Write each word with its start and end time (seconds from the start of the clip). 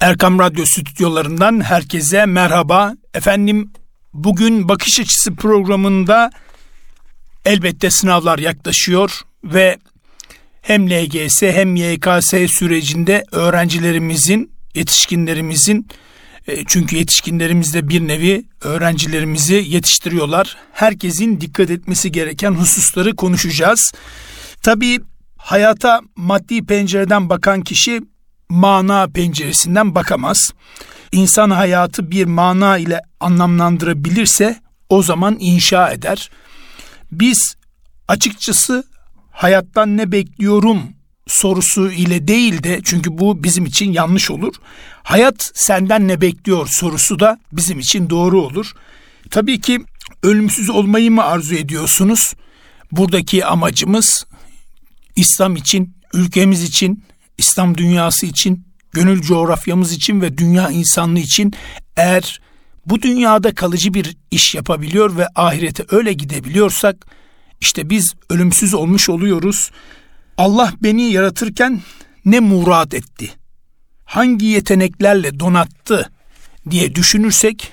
Erkam 0.00 0.38
Radyo 0.38 0.64
stüdyolarından 0.64 1.60
herkese 1.60 2.26
merhaba. 2.26 2.94
Efendim 3.14 3.72
bugün 4.12 4.68
bakış 4.68 5.00
açısı 5.00 5.34
programında 5.34 6.30
elbette 7.44 7.90
sınavlar 7.90 8.38
yaklaşıyor 8.38 9.20
ve 9.44 9.78
hem 10.62 10.90
LGS 10.90 11.42
hem 11.42 11.76
YKS 11.76 12.30
sürecinde 12.30 13.24
öğrencilerimizin, 13.32 14.52
yetişkinlerimizin 14.74 15.88
e, 16.46 16.64
çünkü 16.66 16.96
yetişkinlerimiz 16.96 17.74
de 17.74 17.88
bir 17.88 18.00
nevi 18.00 18.44
öğrencilerimizi 18.60 19.64
yetiştiriyorlar. 19.68 20.56
Herkesin 20.72 21.40
dikkat 21.40 21.70
etmesi 21.70 22.12
gereken 22.12 22.52
hususları 22.52 23.16
konuşacağız. 23.16 23.92
Tabii 24.62 25.00
hayata 25.36 26.00
maddi 26.16 26.66
pencereden 26.66 27.28
bakan 27.28 27.62
kişi 27.62 28.00
mana 28.50 29.08
penceresinden 29.08 29.94
bakamaz. 29.94 30.50
İnsan 31.12 31.50
hayatı 31.50 32.10
bir 32.10 32.24
mana 32.24 32.78
ile 32.78 33.00
anlamlandırabilirse 33.20 34.60
o 34.88 35.02
zaman 35.02 35.36
inşa 35.40 35.90
eder. 35.90 36.30
Biz 37.12 37.54
açıkçası 38.08 38.84
hayattan 39.30 39.96
ne 39.96 40.12
bekliyorum 40.12 40.82
sorusu 41.26 41.90
ile 41.90 42.28
değil 42.28 42.62
de 42.62 42.80
çünkü 42.84 43.18
bu 43.18 43.44
bizim 43.44 43.66
için 43.66 43.92
yanlış 43.92 44.30
olur. 44.30 44.54
Hayat 45.02 45.50
senden 45.54 46.08
ne 46.08 46.20
bekliyor 46.20 46.68
sorusu 46.70 47.20
da 47.20 47.38
bizim 47.52 47.78
için 47.78 48.10
doğru 48.10 48.42
olur. 48.42 48.72
Tabii 49.30 49.60
ki 49.60 49.84
ölümsüz 50.22 50.70
olmayı 50.70 51.10
mı 51.10 51.24
arzu 51.24 51.54
ediyorsunuz? 51.54 52.34
Buradaki 52.92 53.44
amacımız 53.44 54.26
İslam 55.16 55.56
için, 55.56 55.94
ülkemiz 56.14 56.62
için, 56.62 57.04
İslam 57.40 57.76
dünyası 57.76 58.26
için, 58.26 58.64
gönül 58.92 59.22
coğrafyamız 59.22 59.92
için 59.92 60.20
ve 60.20 60.38
dünya 60.38 60.70
insanlığı 60.70 61.18
için 61.18 61.52
eğer 61.96 62.40
bu 62.86 63.02
dünyada 63.02 63.54
kalıcı 63.54 63.94
bir 63.94 64.16
iş 64.30 64.54
yapabiliyor 64.54 65.16
ve 65.16 65.26
ahirete 65.34 65.84
öyle 65.90 66.12
gidebiliyorsak 66.12 67.06
işte 67.60 67.90
biz 67.90 68.12
ölümsüz 68.30 68.74
olmuş 68.74 69.08
oluyoruz. 69.08 69.70
Allah 70.36 70.72
beni 70.82 71.02
yaratırken 71.02 71.80
ne 72.24 72.40
murat 72.40 72.94
etti? 72.94 73.30
Hangi 74.04 74.46
yeteneklerle 74.46 75.40
donattı 75.40 76.10
diye 76.70 76.94
düşünürsek 76.94 77.72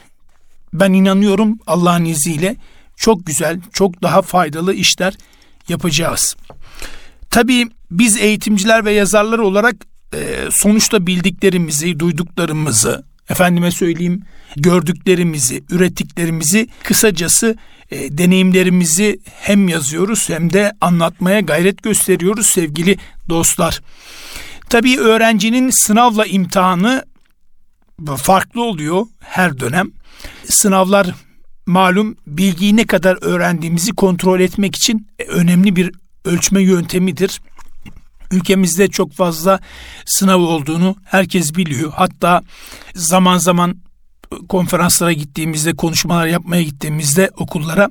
ben 0.73 0.93
inanıyorum 0.93 1.59
Allah'ın 1.67 2.05
izniyle 2.05 2.55
çok 2.95 3.25
güzel, 3.25 3.61
çok 3.73 4.01
daha 4.01 4.21
faydalı 4.21 4.73
işler 4.73 5.13
yapacağız. 5.67 6.35
Tabii 7.29 7.67
biz 7.91 8.17
eğitimciler 8.17 8.85
ve 8.85 8.91
yazarlar 8.91 9.39
olarak 9.39 9.75
e, 10.13 10.19
sonuçta 10.51 11.07
bildiklerimizi, 11.07 11.99
duyduklarımızı, 11.99 13.03
efendime 13.29 13.71
söyleyeyim 13.71 14.23
gördüklerimizi, 14.55 15.63
ürettiklerimizi 15.69 16.67
kısacası 16.83 17.55
e, 17.91 18.17
deneyimlerimizi 18.17 19.19
hem 19.25 19.67
yazıyoruz 19.67 20.29
hem 20.29 20.53
de 20.53 20.73
anlatmaya 20.81 21.39
gayret 21.39 21.83
gösteriyoruz 21.83 22.47
sevgili 22.47 22.97
dostlar. 23.29 23.81
Tabii 24.69 24.99
öğrencinin 24.99 25.69
sınavla 25.69 26.25
imtihanı 26.25 27.05
farklı 28.17 28.63
oluyor 28.63 29.05
her 29.19 29.59
dönem. 29.59 29.91
Sınavlar 30.49 31.15
malum 31.65 32.17
bilgiyi 32.27 32.75
ne 32.75 32.87
kadar 32.87 33.17
öğrendiğimizi 33.21 33.91
kontrol 33.91 34.39
etmek 34.39 34.75
için 34.75 35.07
önemli 35.27 35.75
bir 35.75 35.91
ölçme 36.27 36.61
yöntemidir. 36.61 37.41
Ülkemizde 38.31 38.87
çok 38.87 39.13
fazla 39.13 39.59
sınav 40.05 40.39
olduğunu 40.39 40.95
herkes 41.05 41.55
biliyor. 41.55 41.91
Hatta 41.95 42.41
zaman 42.95 43.37
zaman 43.37 43.77
konferanslara 44.49 45.13
gittiğimizde, 45.13 45.75
konuşmalar 45.75 46.27
yapmaya 46.27 46.63
gittiğimizde 46.63 47.29
okullara 47.37 47.89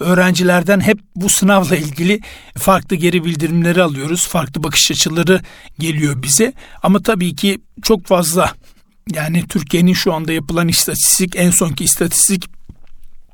öğrencilerden 0.00 0.80
hep 0.80 0.98
bu 1.16 1.28
sınavla 1.28 1.76
ilgili 1.76 2.20
farklı 2.58 2.96
geri 2.96 3.24
bildirimleri 3.24 3.82
alıyoruz. 3.82 4.28
Farklı 4.28 4.62
bakış 4.62 4.90
açıları 4.90 5.40
geliyor 5.78 6.22
bize. 6.22 6.52
Ama 6.82 7.02
tabii 7.02 7.34
ki 7.34 7.60
çok 7.82 8.06
fazla 8.06 8.52
yani 9.14 9.48
Türkiye'nin 9.48 9.94
şu 9.94 10.14
anda 10.14 10.32
yapılan 10.32 10.68
istatistik 10.68 11.36
en 11.36 11.50
sonki 11.50 11.84
istatistik 11.84 12.44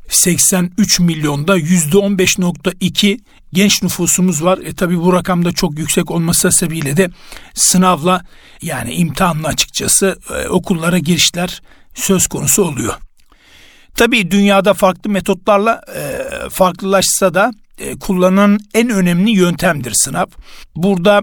83 0.09 1.01
milyonda 1.01 1.59
%15.2 1.59 3.21
genç 3.53 3.83
nüfusumuz 3.83 4.45
var. 4.45 4.59
E 4.59 4.75
tabi 4.75 5.01
bu 5.01 5.13
rakamda 5.13 5.53
çok 5.53 5.79
yüksek 5.79 6.11
olması 6.11 6.53
sebebiyle 6.53 6.97
de 6.97 7.11
sınavla 7.55 8.25
yani 8.63 8.95
imtihanla 8.95 9.49
açıkçası 9.49 10.19
e, 10.31 10.49
okullara 10.49 10.99
girişler 10.99 11.63
söz 11.95 12.27
konusu 12.27 12.65
oluyor. 12.65 12.95
Tabi 13.95 14.31
dünyada 14.31 14.75
farklı 14.75 15.11
metotlarla 15.11 15.81
e, 15.97 16.49
farklılaşsa 16.51 17.35
da 17.35 17.51
e, 17.79 17.99
kullanılan 17.99 18.59
en 18.75 18.91
önemli 18.91 19.31
yöntemdir 19.31 19.93
sınav. 19.95 20.27
Burada 20.77 21.23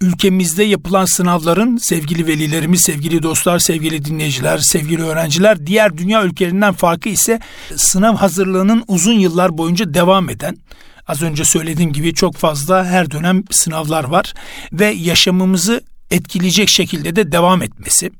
ülkemizde 0.00 0.64
yapılan 0.64 1.04
sınavların 1.04 1.76
sevgili 1.76 2.26
velilerimiz, 2.26 2.82
sevgili 2.82 3.22
dostlar, 3.22 3.58
sevgili 3.58 4.04
dinleyiciler, 4.04 4.58
sevgili 4.58 5.02
öğrenciler 5.02 5.66
diğer 5.66 5.98
dünya 5.98 6.24
ülkelerinden 6.24 6.72
farkı 6.72 7.08
ise 7.08 7.40
sınav 7.76 8.16
hazırlığının 8.16 8.84
uzun 8.88 9.12
yıllar 9.12 9.58
boyunca 9.58 9.94
devam 9.94 10.30
eden 10.30 10.56
az 11.06 11.22
önce 11.22 11.44
söylediğim 11.44 11.92
gibi 11.92 12.14
çok 12.14 12.36
fazla 12.36 12.86
her 12.86 13.10
dönem 13.10 13.44
sınavlar 13.50 14.04
var 14.04 14.34
ve 14.72 14.86
yaşamımızı 14.86 15.80
etkileyecek 16.10 16.68
şekilde 16.68 17.16
de 17.16 17.32
devam 17.32 17.62
etmesi. 17.62 18.10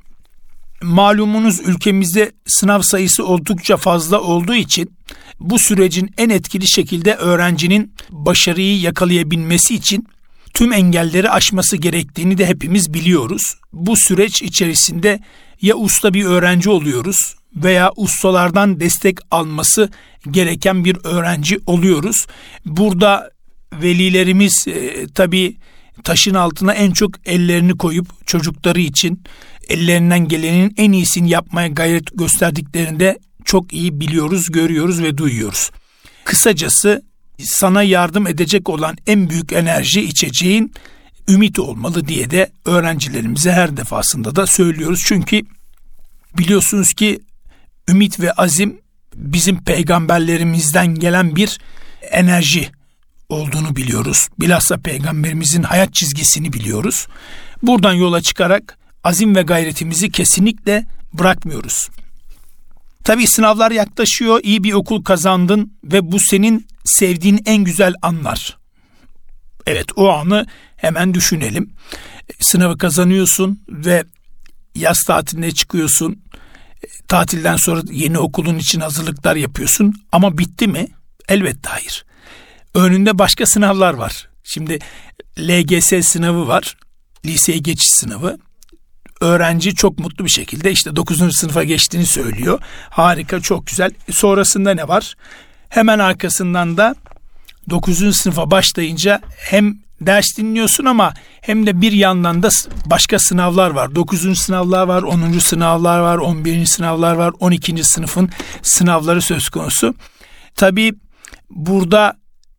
Malumunuz 0.82 1.60
ülkemizde 1.60 2.32
sınav 2.46 2.82
sayısı 2.82 3.26
oldukça 3.26 3.76
fazla 3.76 4.20
olduğu 4.20 4.54
için 4.54 4.90
bu 5.40 5.58
sürecin 5.58 6.10
en 6.18 6.30
etkili 6.30 6.68
şekilde 6.68 7.14
öğrencinin 7.14 7.92
başarıyı 8.10 8.80
yakalayabilmesi 8.80 9.74
için 9.74 10.08
tüm 10.58 10.72
engelleri 10.72 11.30
aşması 11.30 11.76
gerektiğini 11.76 12.38
de 12.38 12.46
hepimiz 12.46 12.94
biliyoruz. 12.94 13.54
Bu 13.72 13.96
süreç 13.96 14.42
içerisinde 14.42 15.20
ya 15.62 15.76
usta 15.76 16.14
bir 16.14 16.24
öğrenci 16.24 16.70
oluyoruz 16.70 17.16
veya 17.56 17.92
ustalardan 17.96 18.80
destek 18.80 19.18
alması 19.30 19.90
gereken 20.30 20.84
bir 20.84 20.96
öğrenci 21.04 21.58
oluyoruz. 21.66 22.26
Burada 22.66 23.30
velilerimiz 23.72 24.64
e, 24.68 25.06
tabii 25.14 25.56
taşın 26.04 26.34
altına 26.34 26.74
en 26.74 26.90
çok 26.90 27.10
ellerini 27.24 27.78
koyup 27.78 28.26
çocukları 28.26 28.80
için 28.80 29.22
ellerinden 29.68 30.28
gelenin 30.28 30.74
en 30.76 30.92
iyisini 30.92 31.30
yapmaya 31.30 31.68
gayret 31.68 32.18
gösterdiklerinde 32.18 33.18
çok 33.44 33.72
iyi 33.72 34.00
biliyoruz, 34.00 34.46
görüyoruz 34.50 35.02
ve 35.02 35.18
duyuyoruz. 35.18 35.70
Kısacası 36.24 37.02
sana 37.44 37.82
yardım 37.82 38.26
edecek 38.26 38.68
olan 38.68 38.96
en 39.06 39.30
büyük 39.30 39.52
enerji 39.52 40.02
içeceğin 40.02 40.72
ümit 41.28 41.58
olmalı 41.58 42.08
diye 42.08 42.30
de 42.30 42.50
öğrencilerimize 42.64 43.52
her 43.52 43.76
defasında 43.76 44.36
da 44.36 44.46
söylüyoruz. 44.46 45.02
Çünkü 45.06 45.42
biliyorsunuz 46.38 46.92
ki 46.92 47.20
ümit 47.88 48.20
ve 48.20 48.32
azim 48.32 48.80
bizim 49.14 49.64
peygamberlerimizden 49.64 50.94
gelen 50.94 51.36
bir 51.36 51.58
enerji 52.10 52.70
olduğunu 53.28 53.76
biliyoruz. 53.76 54.28
Bilhassa 54.40 54.76
peygamberimizin 54.76 55.62
hayat 55.62 55.94
çizgisini 55.94 56.52
biliyoruz. 56.52 57.06
Buradan 57.62 57.94
yola 57.94 58.20
çıkarak 58.20 58.78
azim 59.04 59.36
ve 59.36 59.42
gayretimizi 59.42 60.10
kesinlikle 60.10 60.84
bırakmıyoruz. 61.12 61.88
Tabii 63.04 63.26
sınavlar 63.26 63.70
yaklaşıyor, 63.70 64.40
iyi 64.42 64.64
bir 64.64 64.72
okul 64.72 65.04
kazandın 65.04 65.72
ve 65.84 66.12
bu 66.12 66.18
senin 66.20 66.66
sevdiğin 66.84 67.42
en 67.46 67.64
güzel 67.64 67.94
anlar. 68.02 68.58
Evet 69.66 69.86
o 69.96 70.08
anı 70.08 70.46
hemen 70.76 71.14
düşünelim. 71.14 71.72
Sınavı 72.40 72.78
kazanıyorsun 72.78 73.64
ve 73.68 74.04
yaz 74.74 75.04
tatiline 75.04 75.50
çıkıyorsun. 75.50 76.22
Tatilden 77.08 77.56
sonra 77.56 77.82
yeni 77.90 78.18
okulun 78.18 78.58
için 78.58 78.80
hazırlıklar 78.80 79.36
yapıyorsun 79.36 79.94
ama 80.12 80.38
bitti 80.38 80.68
mi? 80.68 80.86
Elbette 81.28 81.68
hayır. 81.68 82.04
Önünde 82.74 83.18
başka 83.18 83.46
sınavlar 83.46 83.94
var. 83.94 84.28
Şimdi 84.44 84.78
LGS 85.38 86.06
sınavı 86.06 86.48
var. 86.48 86.76
Liseye 87.24 87.58
geçiş 87.58 87.90
sınavı 87.90 88.38
öğrenci 89.20 89.74
çok 89.74 89.98
mutlu 89.98 90.24
bir 90.24 90.30
şekilde 90.30 90.72
işte 90.72 90.96
9. 90.96 91.36
sınıfa 91.36 91.64
geçtiğini 91.64 92.06
söylüyor. 92.06 92.60
Harika, 92.90 93.40
çok 93.40 93.66
güzel. 93.66 93.90
Sonrasında 94.10 94.74
ne 94.74 94.88
var? 94.88 95.14
Hemen 95.68 95.98
arkasından 95.98 96.76
da 96.76 96.94
9. 97.70 98.16
sınıfa 98.16 98.50
başlayınca 98.50 99.20
hem 99.36 99.78
ders 100.00 100.36
dinliyorsun 100.36 100.84
ama 100.84 101.14
hem 101.40 101.66
de 101.66 101.80
bir 101.80 101.92
yandan 101.92 102.42
da 102.42 102.48
başka 102.86 103.18
sınavlar 103.18 103.70
var. 103.70 103.94
9. 103.94 104.38
sınavlar 104.38 104.86
var, 104.86 105.02
10. 105.02 105.38
sınavlar 105.38 105.98
var, 106.00 106.18
11. 106.18 106.66
sınavlar 106.66 107.14
var, 107.14 107.32
12. 107.40 107.84
sınıfın 107.84 108.30
sınavları 108.62 109.22
söz 109.22 109.48
konusu. 109.48 109.94
Tabii 110.54 110.94
burada 111.50 112.16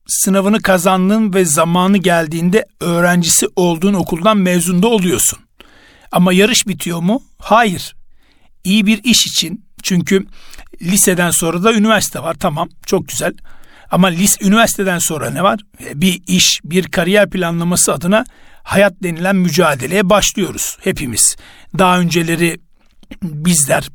sınavını 0.08 0.62
kazandığın 0.62 1.34
ve 1.34 1.46
zamanı 1.46 1.98
geldiğinde 1.98 2.66
öğrencisi 2.80 3.48
olduğun 3.56 3.94
okuldan 3.94 4.38
mezunda 4.38 4.88
oluyorsun. 4.88 5.40
Ama 6.12 6.34
yarış 6.34 6.68
bitiyor 6.68 7.00
mu? 7.00 7.24
Hayır. 7.40 7.96
İyi 8.64 8.86
bir 8.86 9.04
iş 9.04 9.28
için 9.28 9.66
çünkü 9.84 10.26
liseden 10.82 11.32
sonra 11.32 11.64
da 11.64 11.74
üniversite 11.74 12.20
var. 12.24 12.36
Tamam 12.40 12.70
çok 12.86 13.08
güzel. 13.08 13.34
Ama 13.92 14.08
lise, 14.08 14.46
üniversiteden 14.46 15.00
sonra 15.00 15.30
ne 15.30 15.44
var? 15.44 15.60
Bir 15.94 16.22
iş, 16.28 16.60
bir 16.64 16.84
kariyer 16.84 17.30
planlaması 17.30 17.94
adına 17.94 18.26
hayat 18.64 18.94
denilen 19.04 19.36
mücadeleye 19.36 20.10
başlıyoruz 20.10 20.78
hepimiz. 20.84 21.36
Daha 21.78 22.00
önceleri 22.00 22.60
bizler, 23.24 23.90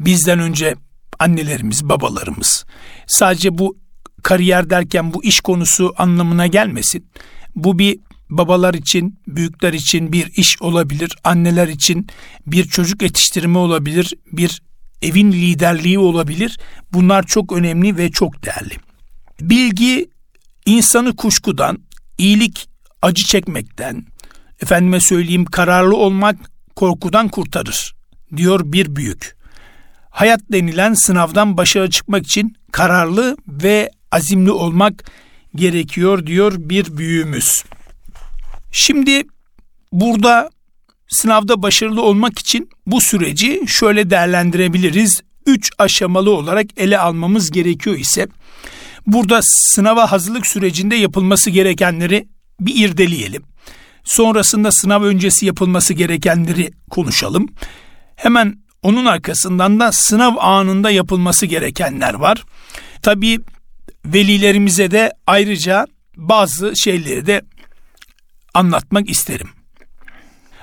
bizden 0.00 0.38
önce 0.38 0.74
annelerimiz, 1.18 1.88
babalarımız. 1.88 2.64
Sadece 3.06 3.58
bu 3.58 3.76
kariyer 4.22 4.70
derken 4.70 5.14
bu 5.14 5.24
iş 5.24 5.40
konusu 5.40 5.94
anlamına 5.98 6.46
gelmesin. 6.46 7.10
Bu 7.56 7.78
bir 7.78 7.98
babalar 8.30 8.74
için, 8.74 9.18
büyükler 9.26 9.72
için 9.72 10.12
bir 10.12 10.32
iş 10.36 10.62
olabilir, 10.62 11.16
anneler 11.24 11.68
için 11.68 12.06
bir 12.46 12.64
çocuk 12.64 13.02
yetiştirme 13.02 13.58
olabilir, 13.58 14.14
bir 14.32 14.62
evin 15.02 15.32
liderliği 15.32 15.98
olabilir. 15.98 16.58
Bunlar 16.92 17.26
çok 17.26 17.52
önemli 17.52 17.96
ve 17.96 18.10
çok 18.10 18.44
değerli. 18.44 18.74
Bilgi 19.40 20.10
insanı 20.66 21.16
kuşkudan, 21.16 21.78
iyilik 22.18 22.68
acı 23.02 23.24
çekmekten, 23.24 24.06
efendime 24.62 25.00
söyleyeyim 25.00 25.44
kararlı 25.44 25.96
olmak 25.96 26.36
korkudan 26.76 27.28
kurtarır 27.28 27.94
diyor 28.36 28.60
bir 28.64 28.96
büyük. 28.96 29.36
Hayat 30.10 30.40
denilen 30.52 30.94
sınavdan 30.94 31.56
başarı 31.56 31.90
çıkmak 31.90 32.26
için 32.26 32.56
kararlı 32.72 33.36
ve 33.48 33.90
azimli 34.12 34.50
olmak 34.50 35.04
gerekiyor 35.54 36.26
diyor 36.26 36.52
bir 36.56 36.96
büyüğümüz. 36.96 37.64
Şimdi 38.72 39.22
burada 39.92 40.50
sınavda 41.08 41.62
başarılı 41.62 42.02
olmak 42.02 42.38
için 42.38 42.70
bu 42.86 43.00
süreci 43.00 43.62
şöyle 43.66 44.10
değerlendirebiliriz. 44.10 45.22
Üç 45.46 45.70
aşamalı 45.78 46.30
olarak 46.30 46.66
ele 46.76 46.98
almamız 46.98 47.50
gerekiyor 47.50 47.98
ise 47.98 48.28
burada 49.06 49.40
sınava 49.42 50.12
hazırlık 50.12 50.46
sürecinde 50.46 50.96
yapılması 50.96 51.50
gerekenleri 51.50 52.28
bir 52.60 52.84
irdeleyelim. 52.84 53.42
Sonrasında 54.04 54.72
sınav 54.72 55.02
öncesi 55.02 55.46
yapılması 55.46 55.94
gerekenleri 55.94 56.70
konuşalım. 56.90 57.48
Hemen 58.16 58.58
onun 58.82 59.06
arkasından 59.06 59.80
da 59.80 59.92
sınav 59.92 60.36
anında 60.38 60.90
yapılması 60.90 61.46
gerekenler 61.46 62.14
var. 62.14 62.44
Tabii 63.02 63.40
velilerimize 64.04 64.90
de 64.90 65.12
ayrıca 65.26 65.86
bazı 66.16 66.72
şeyleri 66.76 67.26
de 67.26 67.42
anlatmak 68.54 69.10
isterim. 69.10 69.48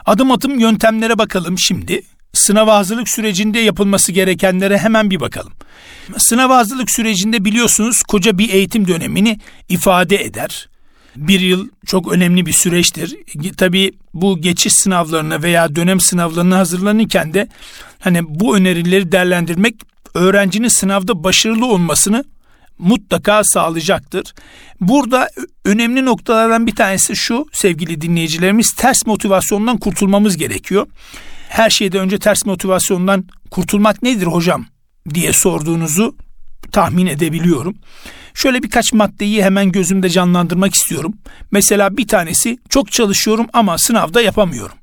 Adım 0.06 0.32
adım 0.32 0.60
yöntemlere 0.60 1.18
bakalım 1.18 1.60
şimdi. 1.60 2.02
Sınava 2.34 2.78
hazırlık 2.78 3.10
sürecinde 3.10 3.60
yapılması 3.60 4.12
gerekenlere 4.12 4.78
hemen 4.78 5.10
bir 5.10 5.20
bakalım. 5.20 5.54
Sınav 6.18 6.50
hazırlık 6.50 6.92
sürecinde 6.92 7.46
biliyorsunuz 7.46 8.04
koca 8.04 8.38
bir 8.38 8.50
eğitim 8.50 8.88
dönemini 8.88 9.40
ifade 9.70 10.24
eder. 10.24 10.70
Bir 11.16 11.40
yıl 11.40 11.70
çok 11.86 12.12
önemli 12.12 12.46
bir 12.46 12.54
süreçtir. 12.54 13.16
Tabii 13.58 13.92
bu 14.14 14.42
geçiş 14.42 14.74
sınavlarına 14.74 15.44
veya 15.44 15.76
dönem 15.76 16.00
sınavlarına 16.00 16.58
hazırlanırken 16.58 17.34
de 17.34 17.48
hani 18.00 18.20
bu 18.40 18.58
önerileri 18.58 19.12
değerlendirmek 19.12 19.76
öğrencinin 20.14 20.68
sınavda 20.68 21.24
başarılı 21.24 21.66
olmasını 21.66 22.24
mutlaka 22.77 23.44
sağlayacaktır. 23.44 24.33
Burada 24.81 25.30
önemli 25.66 26.06
noktalardan 26.06 26.68
bir 26.68 26.75
tanesi 26.75 27.16
şu 27.16 27.45
sevgili 27.54 28.01
dinleyicilerimiz 28.01 28.74
ters 28.74 29.06
motivasyondan 29.06 29.77
kurtulmamız 29.77 30.38
gerekiyor. 30.38 30.88
Her 31.50 31.69
şeyden 31.69 32.00
önce 32.00 32.19
ters 32.19 32.45
motivasyondan 32.45 33.27
kurtulmak 33.51 34.04
nedir 34.04 34.27
hocam 34.27 34.66
diye 35.13 35.33
sorduğunuzu 35.33 36.16
tahmin 36.72 37.06
edebiliyorum. 37.06 37.75
Şöyle 38.33 38.63
birkaç 38.63 38.94
maddeyi 38.94 39.44
hemen 39.44 39.72
gözümde 39.72 40.10
canlandırmak 40.10 40.75
istiyorum. 40.75 41.13
Mesela 41.51 41.98
bir 41.98 42.07
tanesi 42.07 42.57
çok 42.69 42.92
çalışıyorum 42.92 43.48
ama 43.54 43.77
sınavda 43.77 44.22
yapamıyorum. 44.22 44.77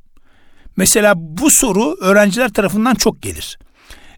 Mesela 0.76 1.14
bu 1.16 1.50
soru 1.50 1.96
öğrenciler 2.00 2.52
tarafından 2.52 2.94
çok 2.94 3.22
gelir. 3.22 3.58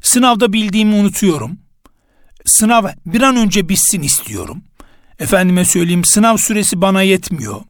Sınavda 0.02 0.52
bildiğimi 0.52 0.94
unutuyorum 0.94 1.58
sınav 2.44 2.86
bir 3.06 3.22
an 3.22 3.36
önce 3.36 3.68
bitsin 3.68 4.02
istiyorum. 4.02 4.62
Efendime 5.18 5.64
söyleyeyim 5.64 6.04
sınav 6.04 6.36
süresi 6.36 6.80
bana 6.80 7.02
yetmiyor. 7.02 7.60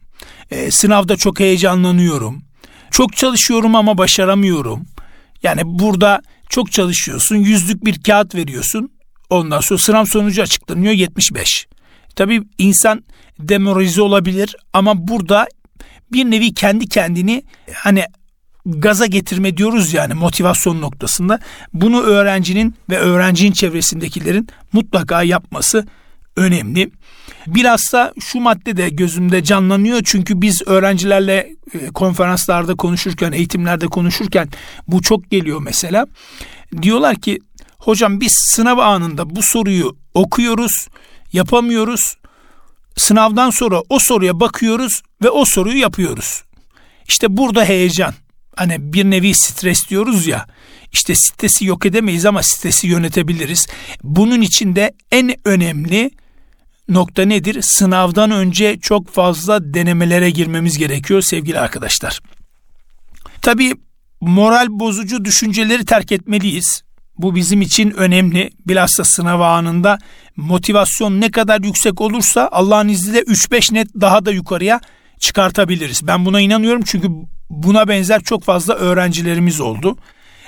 E, 0.50 0.71
sınavda 0.71 1.17
çok 1.17 1.41
heyecanlanıyorum. 1.41 2.43
Çok 2.91 3.17
çalışıyorum 3.17 3.75
ama 3.75 3.99
başaramıyorum. 3.99 4.87
Yani 5.43 5.61
burada 5.65 6.23
çok 6.49 6.73
çalışıyorsun, 6.73 7.37
yüzlük 7.37 7.85
bir 7.85 8.03
kağıt 8.03 8.35
veriyorsun. 8.35 8.91
Ondan 9.31 9.61
sonra 9.61 9.79
sınav 9.79 10.05
sonucu 10.05 10.43
açıklanıyor 10.43 10.93
75. 10.93 11.67
Tabii 12.17 12.43
insan 12.59 13.05
demoralize 13.38 14.03
olabilir 14.03 14.56
ama 14.73 15.09
burada 15.09 15.47
bir 16.12 16.25
nevi 16.25 16.55
kendi 16.55 16.88
kendini 16.88 17.43
hani 17.75 18.05
gaza 18.66 19.06
getirme 19.06 19.56
diyoruz 19.56 19.94
yani 19.94 20.14
motivasyon 20.14 20.81
noktasında. 20.81 21.40
Bunu 21.72 22.02
öğrencinin 22.02 22.75
ve 22.90 22.99
öğrencinin 22.99 23.52
çevresindekilerin 23.52 24.49
mutlaka 24.72 25.22
yapması 25.22 25.87
önemli. 26.37 26.90
Bilhassa 27.46 28.12
şu 28.20 28.40
madde 28.40 28.76
de 28.76 28.88
gözümde 28.88 29.44
canlanıyor 29.44 30.00
çünkü 30.05 30.43
biz 30.43 30.62
öğrencilerle 30.66 31.56
e, 31.75 31.87
konferanslarda 31.87 32.75
konuşurken, 32.75 33.32
eğitimlerde 33.32 33.87
konuşurken 33.87 34.49
bu 34.88 35.02
çok 35.02 35.31
geliyor 35.31 35.62
mesela. 35.62 36.06
Diyorlar 36.82 37.16
ki 37.16 37.38
hocam 37.78 38.20
biz 38.20 38.32
sınav 38.55 38.78
anında 38.78 39.37
bu 39.37 39.43
soruyu 39.43 39.96
okuyoruz, 40.14 40.88
yapamıyoruz. 41.32 42.16
Sınavdan 42.96 43.50
sonra 43.50 43.82
o 43.88 43.99
soruya 43.99 44.40
bakıyoruz 44.40 45.02
ve 45.22 45.31
o 45.31 45.44
soruyu 45.44 45.78
yapıyoruz. 45.78 46.43
İşte 47.08 47.37
burada 47.37 47.64
heyecan 47.64 48.14
hani 48.56 48.92
bir 48.92 49.04
nevi 49.04 49.34
stres 49.34 49.88
diyoruz 49.88 50.26
ya 50.26 50.46
işte 50.94 51.14
stresi 51.14 51.64
yok 51.64 51.86
edemeyiz 51.86 52.26
ama 52.26 52.42
stresi 52.42 52.86
yönetebiliriz. 52.86 53.66
Bunun 54.02 54.40
içinde 54.40 54.94
en 55.12 55.34
önemli 55.44 56.10
nokta 56.88 57.22
nedir? 57.22 57.58
Sınavdan 57.62 58.30
önce 58.30 58.78
çok 58.80 59.08
fazla 59.08 59.74
denemelere 59.74 60.30
girmemiz 60.30 60.78
gerekiyor 60.78 61.22
sevgili 61.22 61.60
arkadaşlar. 61.60 62.20
Tabii 63.42 63.72
moral 64.20 64.66
bozucu 64.70 65.24
düşünceleri 65.24 65.84
terk 65.84 66.12
etmeliyiz. 66.12 66.82
Bu 67.18 67.34
bizim 67.34 67.62
için 67.62 67.90
önemli. 67.90 68.50
Bilhassa 68.66 69.04
sınav 69.04 69.40
anında 69.40 69.99
motivasyon 70.37 71.20
ne 71.20 71.30
kadar 71.30 71.61
yüksek 71.61 72.00
olursa 72.00 72.49
Allah'ın 72.52 72.88
izniyle 72.88 73.20
3-5 73.20 73.75
net 73.75 73.88
daha 74.00 74.25
da 74.25 74.30
yukarıya 74.30 74.80
çıkartabiliriz. 75.25 76.07
Ben 76.07 76.25
buna 76.25 76.40
inanıyorum 76.40 76.83
çünkü 76.87 77.09
buna 77.50 77.88
benzer 77.88 78.23
çok 78.23 78.45
fazla 78.45 78.75
öğrencilerimiz 78.75 79.61
oldu. 79.61 79.97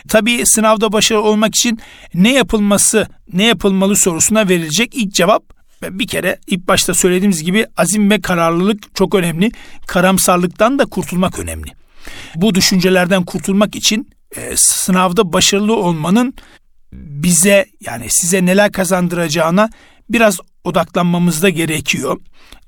Tabii 0.09 0.47
sınavda 0.47 0.93
başarılı 0.93 1.23
olmak 1.23 1.57
için 1.57 1.79
ne 2.15 2.33
yapılması, 2.33 3.09
ne 3.33 3.45
yapılmalı 3.45 3.97
sorusuna 3.97 4.49
verilecek 4.49 4.95
ilk 4.95 5.15
cevap 5.15 5.43
bir 5.83 6.07
kere 6.07 6.39
ilk 6.47 6.69
başta 6.69 6.95
söylediğimiz 6.95 7.43
gibi 7.43 7.67
azim 7.77 8.11
ve 8.11 8.21
kararlılık 8.21 8.95
çok 8.95 9.15
önemli. 9.15 9.51
Karamsarlıktan 9.87 10.79
da 10.79 10.85
kurtulmak 10.85 11.39
önemli. 11.39 11.71
Bu 12.35 12.55
düşüncelerden 12.55 13.25
kurtulmak 13.25 13.77
için 13.77 14.11
e, 14.37 14.53
sınavda 14.57 15.33
başarılı 15.33 15.77
olmanın 15.77 16.35
bize 16.93 17.67
yani 17.81 18.07
size 18.09 18.47
neler 18.47 18.73
kazandıracağına 18.73 19.71
biraz 20.11 20.39
odaklanmamız 20.67 21.43
da 21.43 21.49
gerekiyor. 21.49 22.21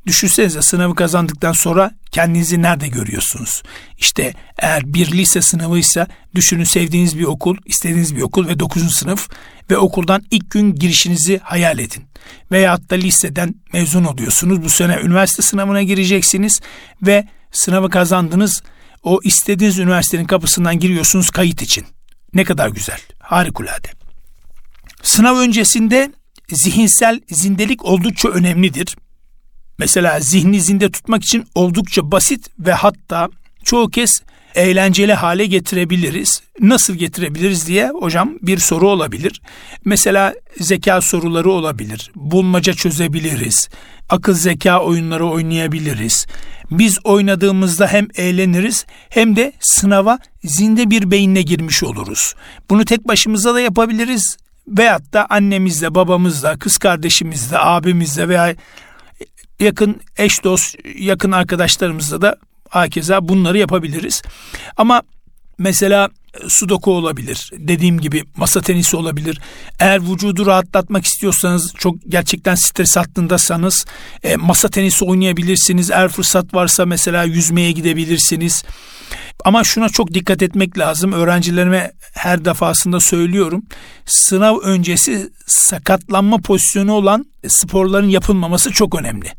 Düşünsenize 0.07 0.63
sınavı 0.63 0.95
kazandıktan 0.95 1.53
sonra 1.53 1.91
kendinizi 2.11 2.63
nerede 2.63 2.89
görüyorsunuz? 2.89 3.63
İşte 3.99 4.35
eğer 4.59 4.95
bir 4.95 5.13
lise 5.13 5.43
sınavıysa 5.43 6.07
düşünün 6.35 6.65
sevdiğiniz 6.65 7.19
bir 7.19 7.25
okul, 7.25 7.57
istediğiniz 7.67 8.17
bir 8.17 8.23
okul 8.23 8.49
ve 8.49 8.59
9. 8.59 8.95
sınıf 8.95 9.29
ve 9.71 9.79
okuldan 9.79 10.23
ilk 10.31 10.51
gün 10.51 10.75
girişinizi 10.75 11.39
hayal 11.39 11.79
edin. 11.79 12.05
Veyahut 12.53 12.91
da 12.91 12.95
liseden 12.95 13.55
mezun 13.73 14.05
oluyorsunuz. 14.05 14.63
Bu 14.63 14.69
sene 14.69 15.01
üniversite 15.03 15.43
sınavına 15.43 15.83
gireceksiniz 15.83 16.61
ve 17.03 17.29
sınavı 17.53 17.91
kazandınız. 17.91 18.63
O 19.03 19.21
istediğiniz 19.25 19.79
üniversitenin 19.79 20.25
kapısından 20.25 20.79
giriyorsunuz 20.79 21.31
kayıt 21.31 21.63
için. 21.63 21.87
Ne 22.35 22.45
kadar 22.45 22.69
güzel, 22.69 23.01
harikulade. 23.19 23.89
Sınav 25.03 25.37
öncesinde 25.37 26.13
zihinsel 26.53 27.21
zindelik 27.31 27.85
oldukça 27.85 28.29
önemlidir. 28.29 28.97
Mesela 29.79 30.21
zihni 30.21 30.61
zinde 30.61 30.91
tutmak 30.91 31.25
için 31.25 31.45
oldukça 31.55 32.13
basit 32.13 32.47
ve 32.59 32.73
hatta 32.73 33.29
çoğu 33.65 33.91
kez 33.91 34.23
eğlenceli 34.55 35.15
hale 35.15 35.47
getirebiliriz. 35.47 36.43
Nasıl 36.61 36.95
getirebiliriz 36.95 37.67
diye 37.67 37.89
hocam 37.89 38.39
bir 38.43 38.59
soru 38.59 38.89
olabilir. 38.89 39.41
Mesela 39.85 40.35
zeka 40.61 41.01
soruları 41.01 41.51
olabilir. 41.51 42.11
Bulmaca 42.15 42.73
çözebiliriz. 42.73 43.69
Akıl 44.09 44.35
zeka 44.35 44.81
oyunları 44.81 45.27
oynayabiliriz. 45.27 46.27
Biz 46.71 46.99
oynadığımızda 47.05 47.87
hem 47.87 48.09
eğleniriz 48.15 48.87
hem 49.09 49.37
de 49.37 49.53
sınava 49.61 50.19
zinde 50.45 50.91
bir 50.91 51.11
beyinle 51.11 51.43
girmiş 51.43 51.83
oluruz. 51.83 52.35
Bunu 52.71 52.85
tek 52.85 53.09
başımıza 53.09 53.55
da 53.55 53.61
yapabiliriz 53.61 54.37
veyahut 54.69 55.13
da 55.13 55.27
annemizle, 55.31 55.95
babamızla, 55.95 56.59
kız 56.59 56.79
kardeşimizle, 56.79 57.59
abimizle 57.59 58.29
veya 58.29 58.55
yakın 59.61 60.01
eş 60.17 60.45
dost, 60.45 60.77
yakın 60.99 61.33
arkadaşlarımızla 61.33 62.23
da 62.23 62.37
hakeza 62.69 63.29
bunları 63.29 63.59
yapabiliriz. 63.59 64.23
Ama 64.77 65.03
mesela 65.59 66.11
sudoku 66.49 66.93
olabilir. 66.93 67.51
Dediğim 67.59 68.01
gibi 68.01 68.25
masa 68.37 68.61
tenisi 68.61 68.97
olabilir. 68.97 69.41
Eğer 69.81 70.03
vücudu 70.03 70.47
rahatlatmak 70.47 71.05
istiyorsanız 71.05 71.75
çok 71.79 71.97
gerçekten 72.09 72.55
stres 72.55 72.97
hattındasanız 72.97 73.87
e, 74.23 74.37
masa 74.37 74.69
tenisi 74.69 75.05
oynayabilirsiniz. 75.05 75.91
Eğer 75.91 76.09
fırsat 76.09 76.55
varsa 76.55 76.87
mesela 76.87 77.25
yüzmeye 77.25 77.73
gidebilirsiniz. 77.73 78.65
Ama 79.45 79.65
şuna 79.65 79.89
çok 79.89 80.15
dikkat 80.15 80.43
etmek 80.43 80.79
lazım. 80.79 81.13
Öğrencilerime 81.13 81.93
her 82.15 82.45
defasında 82.45 83.01
söylüyorum. 83.01 83.63
Sınav 84.07 84.59
öncesi 84.59 85.31
sakatlanma 85.47 86.39
pozisyonu 86.39 86.93
olan 86.93 87.27
sporların 87.49 88.09
yapılmaması 88.09 88.73
çok 88.73 89.01
önemli. 89.01 89.33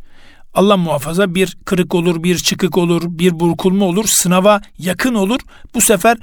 Allah 0.53 0.77
muhafaza 0.77 1.35
bir 1.35 1.57
kırık 1.65 1.95
olur, 1.95 2.23
bir 2.23 2.37
çıkık 2.37 2.77
olur, 2.77 3.01
bir 3.05 3.39
burkulma 3.39 3.85
olur, 3.85 4.05
sınava 4.07 4.61
yakın 4.77 5.13
olur. 5.13 5.39
Bu 5.75 5.81
sefer 5.81 6.17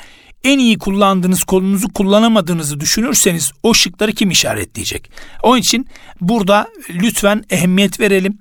en 0.46 0.58
iyi 0.58 0.78
kullandığınız 0.78 1.42
kolunuzu 1.44 1.92
kullanamadığınızı 1.92 2.80
düşünürseniz 2.80 3.50
o 3.62 3.74
şıkları 3.74 4.12
kim 4.12 4.30
işaretleyecek? 4.30 5.10
Onun 5.42 5.58
için 5.58 5.86
burada 6.20 6.66
lütfen 6.90 7.44
ehemmiyet 7.50 8.00
verelim. 8.00 8.38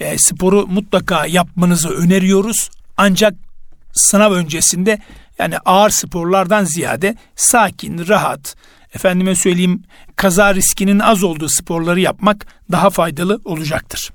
E, 0.00 0.18
sporu 0.18 0.66
mutlaka 0.66 1.26
yapmanızı 1.26 1.88
öneriyoruz. 1.88 2.70
Ancak 2.96 3.34
sınav 3.92 4.32
öncesinde 4.32 4.98
yani 5.38 5.58
ağır 5.58 5.90
sporlardan 5.90 6.64
ziyade 6.64 7.16
sakin, 7.36 8.08
rahat, 8.08 8.56
efendime 8.94 9.34
söyleyeyim 9.34 9.82
kaza 10.16 10.54
riskinin 10.54 10.98
az 10.98 11.24
olduğu 11.24 11.48
sporları 11.48 12.00
yapmak 12.00 12.46
daha 12.72 12.90
faydalı 12.90 13.40
olacaktır. 13.44 14.10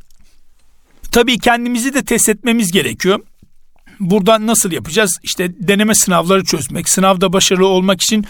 Tabii 1.12 1.40
kendimizi 1.40 1.94
de 1.94 2.04
test 2.04 2.30
etmemiz 2.30 2.72
gerekiyor. 2.72 3.20
Burada 4.02 4.48
nasıl 4.48 4.72
yapacağız? 4.72 5.20
İşte 5.24 5.52
deneme 5.60 5.96
sınavları 5.96 6.44
çözmek, 6.44 6.90
sınavda 6.90 7.34
başarılı 7.34 7.68
olmak 7.68 8.02
için 8.02 8.26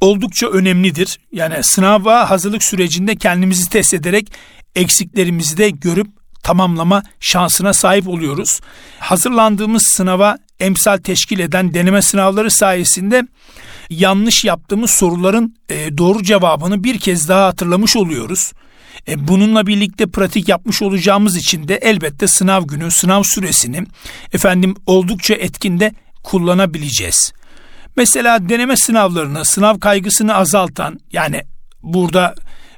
oldukça 0.00 0.46
önemlidir. 0.46 1.18
Yani 1.32 1.64
sınava 1.64 2.30
hazırlık 2.30 2.64
sürecinde 2.64 3.16
kendimizi 3.16 3.70
test 3.70 3.94
ederek 3.94 4.32
eksiklerimizi 4.74 5.56
de 5.56 5.70
görüp 5.70 6.06
tamamlama 6.42 7.02
şansına 7.20 7.72
sahip 7.72 8.08
oluyoruz. 8.08 8.60
Hazırlandığımız 8.98 9.82
sınava 9.82 10.36
emsal 10.60 10.98
teşkil 10.98 11.38
eden 11.38 11.74
deneme 11.74 12.02
sınavları 12.02 12.50
sayesinde 12.50 13.22
yanlış 13.90 14.44
yaptığımız 14.44 14.90
soruların 14.90 15.56
e, 15.68 15.98
doğru 15.98 16.22
cevabını 16.22 16.84
bir 16.84 16.98
kez 16.98 17.28
daha 17.28 17.46
hatırlamış 17.46 17.96
oluyoruz. 17.96 18.52
E, 19.08 19.28
bununla 19.28 19.66
birlikte 19.66 20.06
pratik 20.06 20.48
yapmış 20.48 20.82
olacağımız 20.82 21.36
için 21.36 21.68
de 21.68 21.74
elbette 21.74 22.26
sınav 22.26 22.62
günü, 22.62 22.90
sınav 22.90 23.22
süresini 23.22 23.86
efendim 24.32 24.74
oldukça 24.86 25.34
etkinde 25.34 25.92
kullanabileceğiz. 26.24 27.32
Mesela 27.96 28.48
deneme 28.48 28.76
sınavlarını, 28.76 29.44
sınav 29.44 29.78
kaygısını 29.78 30.34
azaltan 30.34 31.00
yani 31.12 31.42
burada 31.82 32.34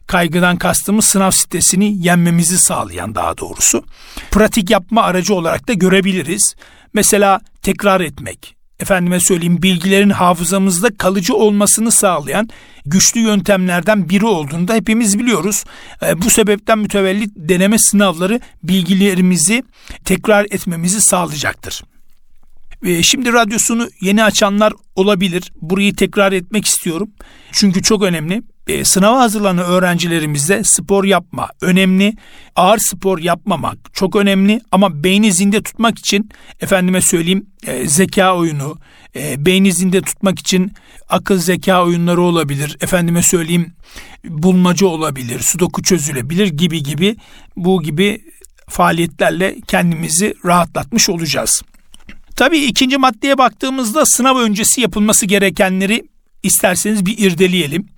kaygıdan 0.07 0.57
kastımız 0.57 1.05
sınav 1.05 1.31
sitesini 1.31 2.07
yenmemizi 2.07 2.59
sağlayan 2.59 3.15
daha 3.15 3.39
doğrusu. 3.39 3.85
Pratik 4.31 4.71
yapma 4.71 5.03
aracı 5.03 5.35
olarak 5.35 5.69
da 5.69 5.73
görebiliriz. 5.73 6.55
Mesela 6.95 7.41
tekrar 7.63 8.01
etmek, 8.01 8.57
efendime 8.81 9.21
söyleyeyim 9.21 9.63
bilgilerin 9.63 10.11
hafızamızda 10.11 10.89
kalıcı 10.97 11.35
olmasını 11.35 11.93
sağlayan 11.93 12.49
güçlü 12.87 13.21
yöntemlerden 13.21 14.09
biri 14.09 14.27
olduğunu 14.27 14.69
da 14.69 14.75
hepimiz 14.75 15.19
biliyoruz. 15.19 15.65
E, 16.07 16.23
bu 16.23 16.31
sebepten 16.31 16.79
mütevellit 16.79 17.31
deneme 17.37 17.79
sınavları 17.79 18.41
bilgilerimizi 18.63 19.63
tekrar 20.05 20.45
etmemizi 20.45 21.01
sağlayacaktır. 21.01 21.83
E, 22.85 23.03
şimdi 23.03 23.33
radyosunu 23.33 23.89
yeni 24.01 24.25
açanlar 24.25 24.73
olabilir. 24.97 25.53
Burayı 25.61 25.97
tekrar 25.97 26.33
etmek 26.33 26.67
istiyorum. 26.67 27.11
Çünkü 27.53 27.83
çok 27.83 28.03
önemli. 28.03 28.43
E, 28.69 28.85
sınava 28.85 29.21
hazırlanan 29.21 29.65
öğrencilerimizde 29.65 30.65
spor 30.65 31.05
yapma 31.05 31.49
önemli. 31.61 32.15
Ağır 32.57 32.79
spor 32.79 33.19
yapmamak 33.19 33.79
çok 33.95 34.17
önemli 34.17 34.61
ama 34.73 35.05
beyni 35.05 35.33
zinde 35.33 35.63
tutmak 35.63 35.99
için 35.99 36.31
efendime 36.61 37.01
söyleyeyim 37.01 37.47
e, 37.67 37.89
zeka 37.89 38.37
oyunu, 38.37 38.79
e, 39.17 39.47
beyni 39.47 39.73
zinde 39.73 40.03
tutmak 40.03 40.39
için 40.39 40.73
akıl 41.09 41.39
zeka 41.39 41.85
oyunları 41.85 42.23
olabilir. 42.23 42.77
Efendime 42.81 43.23
söyleyeyim 43.23 43.73
bulmaca 44.25 44.87
olabilir, 44.87 45.41
sudoku 45.41 45.83
çözülebilir 45.83 46.47
gibi 46.47 46.83
gibi 46.83 47.17
bu 47.57 47.83
gibi 47.83 48.23
faaliyetlerle 48.69 49.57
kendimizi 49.67 50.35
rahatlatmış 50.45 51.11
olacağız. 51.11 51.63
Tabii 52.37 52.59
ikinci 52.59 52.99
maddeye 52.99 53.39
baktığımızda 53.39 54.07
sınav 54.07 54.37
öncesi 54.37 54.81
yapılması 54.81 55.27
gerekenleri 55.27 56.03
isterseniz 56.43 57.07
bir 57.07 57.19
irdeleyelim. 57.19 57.89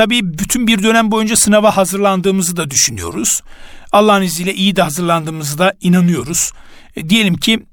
Tabii 0.00 0.38
bütün 0.38 0.66
bir 0.66 0.82
dönem 0.82 1.10
boyunca 1.10 1.36
sınava 1.36 1.76
hazırlandığımızı 1.76 2.56
da 2.56 2.70
düşünüyoruz. 2.70 3.40
Allah'ın 3.92 4.22
izniyle 4.22 4.54
iyi 4.54 4.76
de 4.76 4.82
hazırlandığımızı 4.82 5.58
da 5.58 5.74
inanıyoruz. 5.80 6.52
E, 6.96 7.08
diyelim 7.08 7.36
ki 7.36 7.66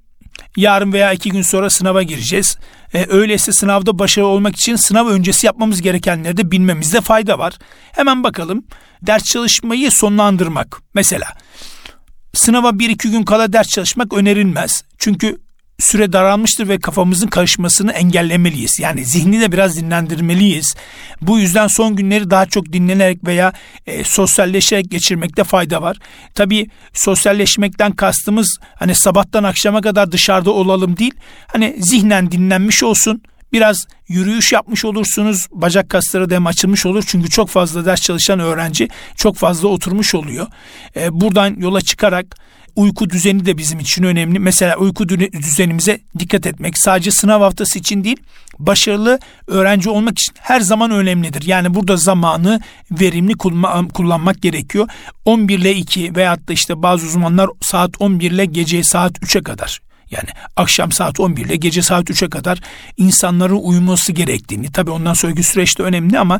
yarın 0.57 0.93
veya 0.93 1.13
iki 1.13 1.31
gün 1.31 1.41
sonra 1.41 1.69
sınava 1.69 2.03
gireceğiz. 2.03 2.57
E, 2.93 3.05
öyleyse 3.09 3.51
sınavda 3.51 3.99
başarılı 3.99 4.29
olmak 4.29 4.55
için 4.55 4.75
sınav 4.75 5.07
öncesi 5.07 5.45
yapmamız 5.45 5.81
gerekenleri 5.81 6.37
de 6.37 6.51
bilmemizde 6.51 7.01
fayda 7.01 7.39
var. 7.39 7.53
Hemen 7.91 8.23
bakalım. 8.23 8.65
Ders 9.01 9.23
çalışmayı 9.23 9.91
sonlandırmak. 9.91 10.81
Mesela 10.93 11.27
sınava 12.33 12.79
bir 12.79 12.89
iki 12.89 13.11
gün 13.11 13.23
kala 13.23 13.53
ders 13.53 13.67
çalışmak 13.67 14.13
önerilmez. 14.13 14.83
Çünkü 14.97 15.37
süre 15.79 16.13
daralmıştır 16.13 16.67
ve 16.67 16.79
kafamızın 16.79 17.27
karışmasını 17.27 17.91
engellemeliyiz. 17.91 18.79
Yani 18.79 19.05
zihni 19.05 19.41
de 19.41 19.51
biraz 19.51 19.77
dinlendirmeliyiz. 19.77 20.75
Bu 21.21 21.39
yüzden 21.39 21.67
son 21.67 21.95
günleri 21.95 22.29
daha 22.29 22.45
çok 22.45 22.73
dinlenerek 22.73 23.27
veya 23.27 23.53
e, 23.85 24.03
sosyalleşerek 24.03 24.91
geçirmekte 24.91 25.43
fayda 25.43 25.81
var. 25.81 25.97
Tabii 26.35 26.67
sosyalleşmekten 26.93 27.91
kastımız 27.91 28.57
hani 28.75 28.95
sabahtan 28.95 29.43
akşama 29.43 29.81
kadar 29.81 30.11
dışarıda 30.11 30.51
olalım 30.51 30.97
değil. 30.97 31.13
Hani 31.47 31.75
zihnen 31.79 32.31
dinlenmiş 32.31 32.83
olsun. 32.83 33.21
Biraz 33.53 33.87
yürüyüş 34.07 34.51
yapmış 34.51 34.85
olursunuz. 34.85 35.47
Bacak 35.51 35.89
kasları 35.89 36.29
dem 36.29 36.47
açılmış 36.47 36.85
olur. 36.85 37.03
Çünkü 37.07 37.29
çok 37.29 37.49
fazla 37.49 37.85
ders 37.85 38.01
çalışan 38.01 38.39
öğrenci 38.39 38.87
çok 39.15 39.35
fazla 39.35 39.67
oturmuş 39.67 40.15
oluyor. 40.15 40.47
E, 40.95 41.21
buradan 41.21 41.55
yola 41.59 41.81
çıkarak 41.81 42.35
uyku 42.77 43.09
düzeni 43.09 43.45
de 43.45 43.57
bizim 43.57 43.79
için 43.79 44.03
önemli. 44.03 44.39
Mesela 44.39 44.77
uyku 44.77 45.09
düzenimize 45.09 45.99
dikkat 46.19 46.45
etmek 46.47 46.77
sadece 46.77 47.11
sınav 47.11 47.41
haftası 47.41 47.79
için 47.79 48.03
değil, 48.03 48.17
başarılı 48.59 49.19
öğrenci 49.47 49.89
olmak 49.89 50.19
için 50.19 50.33
her 50.39 50.59
zaman 50.59 50.91
önemlidir. 50.91 51.41
Yani 51.45 51.73
burada 51.73 51.97
zamanı 51.97 52.61
verimli 52.91 53.33
kullanmak 53.93 54.41
gerekiyor. 54.41 54.87
11 55.25 55.59
ile 55.59 55.75
2 55.75 56.15
veyahut 56.15 56.47
da 56.47 56.53
işte 56.53 56.81
bazı 56.81 57.05
uzmanlar 57.05 57.49
saat 57.61 57.91
11 57.99 58.31
ile 58.31 58.45
gece 58.45 58.83
saat 58.83 59.17
3'e 59.17 59.43
kadar 59.43 59.79
yani 60.11 60.29
akşam 60.55 60.91
saat 60.91 61.19
11 61.19 61.45
ile 61.45 61.55
gece 61.55 61.81
saat 61.81 62.09
3'e 62.09 62.29
kadar 62.29 62.59
insanların 62.97 63.59
uyuması 63.61 64.11
gerektiğini 64.11 64.71
tabii 64.71 64.91
ondan 64.91 65.13
sonraki 65.13 65.43
süreçte 65.43 65.83
önemli 65.83 66.19
ama 66.19 66.39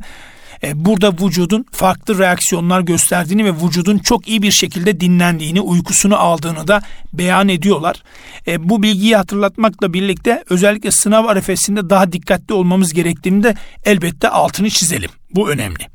e, 0.64 0.86
burada 0.86 1.14
vücudun 1.14 1.66
farklı 1.72 2.20
reaksiyonlar 2.20 2.82
gösterdiğini 2.82 3.46
ve 3.46 3.54
vücudun 3.54 3.98
çok 3.98 4.28
iyi 4.28 4.42
bir 4.42 4.52
şekilde 4.52 5.00
dinlendiğini, 5.00 5.62
uykusunu 5.62 6.18
aldığını 6.18 6.68
da 6.68 6.82
beyan 7.14 7.50
ediyorlar. 7.50 8.04
E, 8.48 8.70
bu 8.70 8.84
bilgiyi 8.84 9.16
hatırlatmakla 9.16 9.94
birlikte 9.94 10.44
özellikle 10.50 10.92
sınav 10.92 11.26
arefesinde 11.26 11.90
daha 11.90 12.12
dikkatli 12.12 12.54
olmamız 12.54 12.94
gerektiğini 12.94 13.44
de 13.44 13.56
elbette 13.86 14.30
altını 14.30 14.70
çizelim. 14.70 15.10
Bu 15.36 15.50
önemli. 15.50 15.88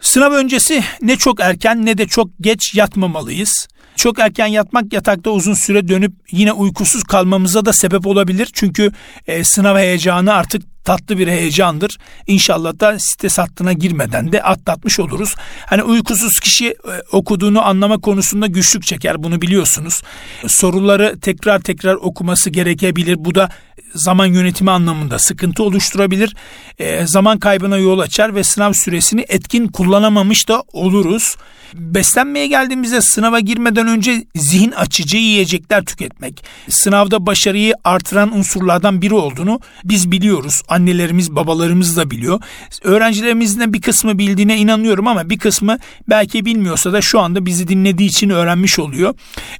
Sınav 0.00 0.32
öncesi 0.32 0.84
ne 1.02 1.16
çok 1.16 1.40
erken 1.40 1.86
ne 1.86 1.98
de 1.98 2.06
çok 2.06 2.30
geç 2.40 2.74
yatmamalıyız. 2.74 3.68
Çok 3.98 4.18
erken 4.18 4.46
yatmak 4.46 4.92
yatakta 4.92 5.30
uzun 5.30 5.54
süre 5.54 5.88
dönüp 5.88 6.12
yine 6.30 6.52
uykusuz 6.52 7.04
kalmamıza 7.04 7.64
da 7.64 7.72
sebep 7.72 8.06
olabilir. 8.06 8.48
Çünkü 8.52 8.92
e, 9.26 9.44
sınav 9.44 9.76
heyecanı 9.76 10.34
artık 10.34 10.62
tatlı 10.84 11.18
bir 11.18 11.28
heyecandır. 11.28 11.98
İnşallah 12.26 12.80
da 12.80 12.98
site 12.98 13.28
hattına 13.28 13.72
girmeden 13.72 14.32
de 14.32 14.42
atlatmış 14.42 15.00
oluruz. 15.00 15.34
Hani 15.66 15.82
uykusuz 15.82 16.40
kişi 16.40 16.68
e, 16.68 16.74
okuduğunu 17.12 17.66
anlama 17.66 17.98
konusunda 17.98 18.46
güçlük 18.46 18.82
çeker 18.82 19.22
bunu 19.22 19.42
biliyorsunuz. 19.42 20.02
Soruları 20.46 21.20
tekrar 21.20 21.60
tekrar 21.60 21.94
okuması 21.94 22.50
gerekebilir. 22.50 23.16
Bu 23.18 23.34
da 23.34 23.48
zaman 23.94 24.26
yönetimi 24.26 24.70
anlamında 24.70 25.18
sıkıntı 25.18 25.62
oluşturabilir. 25.62 26.36
E, 26.78 27.06
zaman 27.06 27.38
kaybına 27.38 27.78
yol 27.78 27.98
açar 27.98 28.34
ve 28.34 28.44
sınav 28.44 28.72
süresini 28.72 29.24
etkin 29.28 29.68
kullanamamış 29.68 30.48
da 30.48 30.62
oluruz. 30.72 31.36
Beslenmeye 31.74 32.46
geldiğimizde 32.46 33.00
sınava 33.00 33.40
girmeden 33.40 33.86
önce 33.86 34.24
zihin 34.34 34.70
açıcı 34.70 35.16
yiyecekler 35.16 35.84
tüketmek. 35.84 36.44
Sınavda 36.68 37.26
başarıyı 37.26 37.74
artıran 37.84 38.36
unsurlardan 38.36 39.02
biri 39.02 39.14
olduğunu 39.14 39.60
biz 39.84 40.10
biliyoruz. 40.10 40.62
Annelerimiz, 40.68 41.36
babalarımız 41.36 41.96
da 41.96 42.10
biliyor. 42.10 42.40
Öğrencilerimizin 42.82 43.72
bir 43.72 43.80
kısmı 43.80 44.18
bildiğine 44.18 44.56
inanıyorum 44.56 45.06
ama 45.06 45.30
bir 45.30 45.38
kısmı 45.38 45.78
belki 46.08 46.44
bilmiyorsa 46.44 46.92
da 46.92 47.00
şu 47.00 47.20
anda 47.20 47.46
bizi 47.46 47.68
dinlediği 47.68 48.08
için 48.08 48.30
öğrenmiş 48.30 48.78
oluyor. 48.78 49.14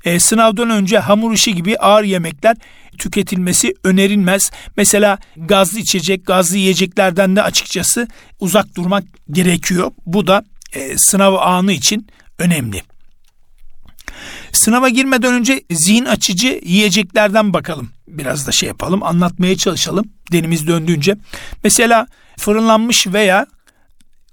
E, 0.04 0.20
sınavdan 0.20 0.70
önce 0.70 0.98
hamur 0.98 1.32
işi 1.32 1.54
gibi 1.54 1.78
ağır 1.78 2.04
yemekler 2.04 2.56
tüketilmesi 2.98 3.74
önerilmez. 3.84 4.50
Mesela 4.76 5.18
gazlı 5.36 5.78
içecek, 5.78 6.26
gazlı 6.26 6.56
yiyeceklerden 6.56 7.36
de 7.36 7.42
açıkçası 7.42 8.08
uzak 8.40 8.74
durmak 8.76 9.04
gerekiyor. 9.30 9.90
Bu 10.06 10.26
da 10.26 10.44
e, 10.72 10.98
sınav 10.98 11.34
anı 11.34 11.72
için 11.72 12.06
önemli. 12.38 12.82
Sınava 14.52 14.88
girmeden 14.88 15.34
önce 15.34 15.62
zihin 15.70 16.04
açıcı 16.04 16.60
yiyeceklerden 16.64 17.52
bakalım. 17.52 17.90
Biraz 18.08 18.46
da 18.46 18.52
şey 18.52 18.66
yapalım, 18.66 19.02
anlatmaya 19.02 19.56
çalışalım 19.56 20.04
denimiz 20.32 20.66
döndüğünce. 20.66 21.16
Mesela 21.64 22.06
fırınlanmış 22.38 23.06
veya 23.06 23.46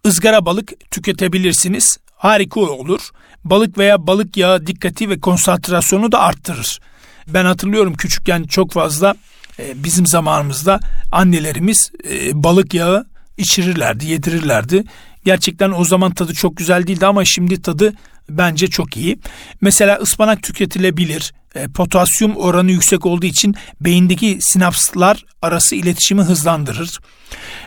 ızgara 0.06 0.46
balık 0.46 0.92
tüketebilirsiniz. 0.92 1.98
Harika 2.16 2.60
olur. 2.60 3.10
Balık 3.44 3.78
veya 3.78 4.08
balık 4.08 4.38
yağı 4.38 4.68
dikkati 4.68 5.10
ve 5.10 5.20
konsantrasyonu 5.20 6.12
da 6.12 6.20
arttırır. 6.20 6.80
Ben 7.28 7.46
hatırlıyorum 7.46 7.94
küçükken 7.94 8.44
çok 8.44 8.72
fazla 8.72 9.16
e, 9.60 9.84
bizim 9.84 10.08
zamanımızda 10.08 10.80
annelerimiz 11.12 11.92
e, 12.10 12.44
balık 12.44 12.74
yağı 12.74 13.06
içirirlerdi, 13.38 14.06
yedirirlerdi. 14.06 14.84
Gerçekten 15.26 15.72
o 15.72 15.86
zaman 15.86 16.14
tadı 16.14 16.34
çok 16.34 16.58
güzel 16.58 16.88
değildi 16.88 17.06
ama 17.06 17.26
şimdi 17.26 17.62
tadı 17.62 17.94
bence 18.30 18.68
çok 18.68 18.98
iyi. 18.98 19.20
Mesela 19.62 19.96
ıspanak 19.96 20.44
tüketilebilir. 20.44 21.34
E, 21.56 21.68
potasyum 21.68 22.36
oranı 22.36 22.72
yüksek 22.72 23.06
olduğu 23.06 23.26
için 23.26 23.56
beyindeki 23.82 24.38
sinapslar 24.42 25.26
arası 25.42 25.76
iletişimi 25.76 26.22
hızlandırır. 26.22 27.00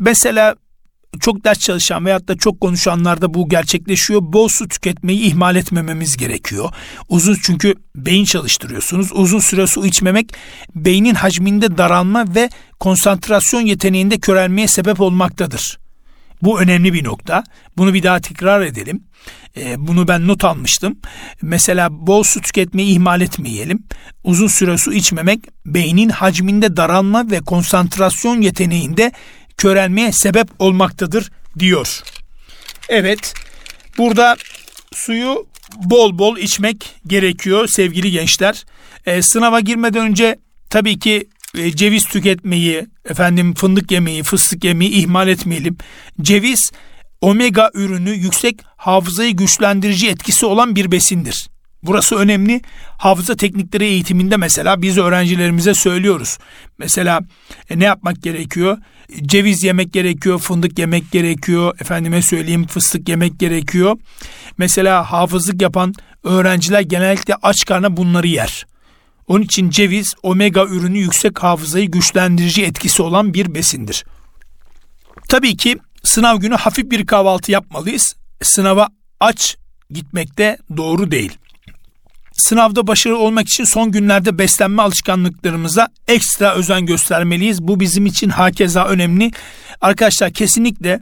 Mesela 0.01 0.55
çok 1.21 1.45
ders 1.45 1.59
çalışan 1.59 2.07
veyahut 2.07 2.29
da 2.29 2.37
çok 2.37 2.61
konuşanlarda 2.61 3.35
bu 3.35 3.49
gerçekleşiyor. 3.49 4.21
Bol 4.23 4.49
su 4.49 4.69
tüketmeyi 4.69 5.21
ihmal 5.21 5.57
etmememiz 5.57 6.17
gerekiyor. 6.17 6.71
Uzun 7.09 7.37
çünkü 7.43 7.75
beyin 7.97 8.25
çalıştırıyorsunuz. 8.25 9.13
Uzun 9.13 9.41
süre 9.41 9.67
su 9.67 9.87
içmemek 9.87 10.33
beynin 10.75 11.15
hacminde 11.15 11.79
daralma 11.79 12.35
ve 12.35 12.49
konsantrasyon 12.81 13.61
yeteneğinde 13.61 14.19
körelmeye 14.19 14.69
sebep 14.69 15.01
olmaktadır. 15.01 15.79
Bu 16.43 16.61
önemli 16.61 16.93
bir 16.93 17.05
nokta. 17.05 17.45
Bunu 17.77 17.95
bir 17.95 18.03
daha 18.03 18.21
tekrar 18.21 18.61
edelim. 18.61 19.03
E, 19.57 19.87
bunu 19.87 20.09
ben 20.09 20.29
not 20.29 20.45
almıştım. 20.45 20.99
Mesela 21.43 21.89
bol 21.91 22.23
su 22.23 22.41
tüketmeyi 22.41 22.93
ihmal 22.93 23.21
etmeyelim. 23.21 23.83
Uzun 24.25 24.47
süre 24.47 24.79
su 24.79 24.93
içmemek 24.93 25.41
beynin 25.67 26.09
hacminde 26.09 26.77
daralma 26.77 27.31
ve 27.31 27.41
konsantrasyon 27.41 28.41
yeteneğinde 28.41 29.13
körelmeye 29.59 30.13
sebep 30.13 30.49
olmaktadır 30.59 31.31
diyor. 31.59 32.03
Evet 32.89 33.35
burada 33.99 34.37
suyu 34.93 35.47
bol 35.77 36.19
bol 36.19 36.39
içmek 36.39 36.95
gerekiyor 37.07 37.69
sevgili 37.69 38.11
gençler. 38.11 38.65
E, 39.07 39.23
sınava 39.23 39.61
girmeden 39.61 40.07
önce 40.07 40.39
tabii 40.71 40.99
ki 40.99 41.29
e, 41.55 41.77
ceviz 41.77 42.05
tüketmeyi, 42.05 42.87
efendim 43.11 43.55
fındık 43.55 43.91
yemeyi, 43.91 44.23
fıstık 44.23 44.65
yemeyi 44.65 44.91
ihmal 44.91 45.29
etmeyelim. 45.29 45.77
Ceviz 46.23 46.71
omega 47.21 47.71
ürünü 47.75 48.11
yüksek 48.11 48.61
hafızayı 48.77 49.37
güçlendirici 49.37 50.09
etkisi 50.09 50.47
olan 50.47 50.77
bir 50.77 50.93
besindir. 50.93 51.49
Burası 51.83 52.17
önemli. 52.17 52.61
Hafıza 52.99 53.37
teknikleri 53.37 53.85
eğitiminde 53.85 54.37
mesela 54.37 54.83
biz 54.83 54.99
öğrencilerimize 54.99 55.75
söylüyoruz. 55.75 56.39
Mesela 56.79 57.21
e, 57.71 57.79
ne 57.79 57.85
yapmak 57.85 58.23
gerekiyor? 58.23 58.79
Ceviz 59.23 59.63
yemek 59.63 59.93
gerekiyor, 59.93 60.39
fındık 60.39 60.79
yemek 60.79 61.13
gerekiyor, 61.13 61.77
efendime 61.81 62.23
söyleyeyim 62.23 62.67
fıstık 62.67 63.09
yemek 63.09 63.41
gerekiyor. 63.41 63.99
Mesela 64.59 65.13
hafızlık 65.13 65.63
yapan 65.63 65.95
öğrenciler 66.25 66.81
genellikle 66.81 67.35
aç 67.43 67.65
karnına 67.65 67.97
bunları 67.97 68.27
yer. 68.27 68.67
Onun 69.27 69.45
için 69.45 69.71
ceviz 69.71 70.15
omega 70.23 70.65
ürünü 70.65 70.99
yüksek 70.99 71.43
hafızayı 71.43 71.91
güçlendirici 71.91 72.65
etkisi 72.65 73.03
olan 73.03 73.35
bir 73.35 73.55
besindir. 73.55 74.05
Tabii 75.29 75.57
ki 75.57 75.79
sınav 76.05 76.37
günü 76.37 76.55
hafif 76.55 76.91
bir 76.91 77.07
kahvaltı 77.07 77.53
yapmalıyız. 77.53 78.15
Sınava 78.43 78.89
aç 79.21 79.57
gitmek 79.91 80.39
de 80.39 80.59
doğru 80.77 81.11
değil. 81.11 81.39
Sınavda 82.39 82.87
başarılı 82.87 83.19
olmak 83.19 83.49
için 83.49 83.65
son 83.65 83.91
günlerde 83.91 84.39
beslenme 84.39 84.83
alışkanlıklarımıza 84.83 85.89
ekstra 86.09 86.55
özen 86.55 86.87
göstermeliyiz. 86.87 87.63
Bu 87.63 87.81
bizim 87.81 88.07
için 88.07 88.29
hakeza 88.29 88.85
önemli. 88.85 89.31
Arkadaşlar 89.81 90.33
kesinlikle 90.33 91.01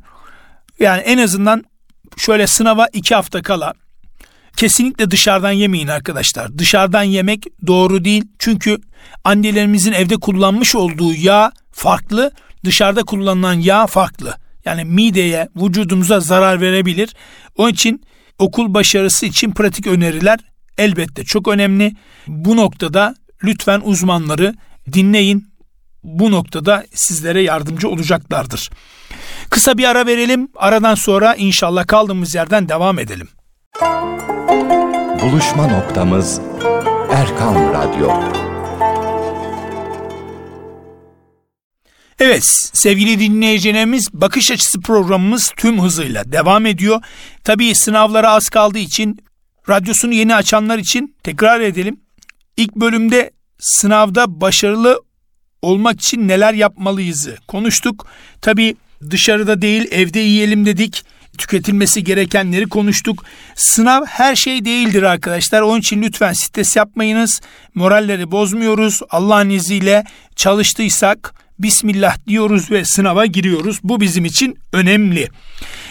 yani 0.81 1.01
en 1.01 1.19
azından 1.19 1.65
şöyle 2.17 2.47
sınava 2.47 2.87
iki 2.93 3.15
hafta 3.15 3.43
kala 3.43 3.75
kesinlikle 4.57 5.11
dışarıdan 5.11 5.53
yemeyin 5.53 5.89
arkadaşlar. 5.89 6.59
Dışarıdan 6.59 7.03
yemek 7.03 7.45
doğru 7.67 8.05
değil. 8.05 8.25
Çünkü 8.39 8.79
annelerimizin 9.25 9.93
evde 9.93 10.17
kullanmış 10.17 10.75
olduğu 10.75 11.15
yağ 11.15 11.53
farklı, 11.73 12.31
dışarıda 12.65 13.03
kullanılan 13.03 13.55
yağ 13.55 13.87
farklı. 13.87 14.35
Yani 14.65 14.85
mideye, 14.85 15.49
vücudumuza 15.57 16.21
zarar 16.21 16.61
verebilir. 16.61 17.15
Onun 17.57 17.73
için 17.73 18.03
okul 18.39 18.75
başarısı 18.75 19.27
için 19.27 19.51
pratik 19.51 19.87
öneriler 19.87 20.39
elbette 20.79 21.25
çok 21.25 21.49
önemli. 21.49 21.93
Bu 22.27 22.57
noktada 22.57 23.15
lütfen 23.45 23.81
uzmanları 23.85 24.55
dinleyin. 24.93 25.47
Bu 26.03 26.31
noktada 26.31 26.85
sizlere 26.95 27.43
yardımcı 27.43 27.89
olacaklardır. 27.89 28.71
Kısa 29.51 29.79
bir 29.79 29.85
ara 29.85 30.07
verelim. 30.07 30.49
Aradan 30.57 30.95
sonra 30.95 31.35
inşallah 31.35 31.87
kaldığımız 31.87 32.35
yerden 32.35 32.69
devam 32.69 32.99
edelim. 32.99 33.29
Buluşma 35.23 35.67
noktamız 35.67 36.41
Erkan 37.13 37.73
Radyo. 37.73 38.11
Evet 42.19 42.45
sevgili 42.73 43.21
dinleyicilerimiz 43.21 44.09
bakış 44.13 44.51
açısı 44.51 44.81
programımız 44.81 45.53
tüm 45.57 45.83
hızıyla 45.83 46.33
devam 46.33 46.67
ediyor. 46.67 47.03
Tabii 47.45 47.75
sınavlara 47.75 48.31
az 48.31 48.49
kaldığı 48.49 48.79
için 48.79 49.26
radyosunu 49.69 50.15
yeni 50.15 50.35
açanlar 50.35 50.79
için 50.79 51.17
tekrar 51.23 51.61
edelim. 51.61 52.01
İlk 52.57 52.77
bölümde 52.77 53.31
sınavda 53.59 54.41
başarılı 54.41 55.03
olmak 55.63 56.01
için 56.01 56.29
neler 56.29 56.55
yapmalıyızı 56.55 57.37
konuştuk. 57.49 58.07
Tabii 58.43 58.77
dışarıda 59.11 59.63
değil 59.63 59.89
evde 59.91 60.21
yiyelim 60.21 60.67
dedik 60.67 61.05
tüketilmesi 61.39 62.05
gerekenleri 62.05 62.69
konuştuk. 62.69 63.25
Sınav 63.55 64.05
her 64.07 64.37
şey 64.37 64.65
değildir 64.65 65.03
arkadaşlar. 65.03 65.61
Onun 65.61 65.81
için 65.81 66.03
lütfen 66.03 66.33
stres 66.33 66.77
yapmayınız. 66.77 67.41
Moralleri 67.75 68.31
bozmuyoruz. 68.31 69.01
Allah'ın 69.11 69.51
izniyle 69.51 70.05
çalıştıysak 70.37 71.35
Bismillah 71.59 72.17
diyoruz 72.27 72.71
ve 72.71 72.85
sınava 72.85 73.27
giriyoruz. 73.27 73.81
Bu 73.83 74.01
bizim 74.01 74.25
için 74.25 74.59
önemli. 74.73 75.29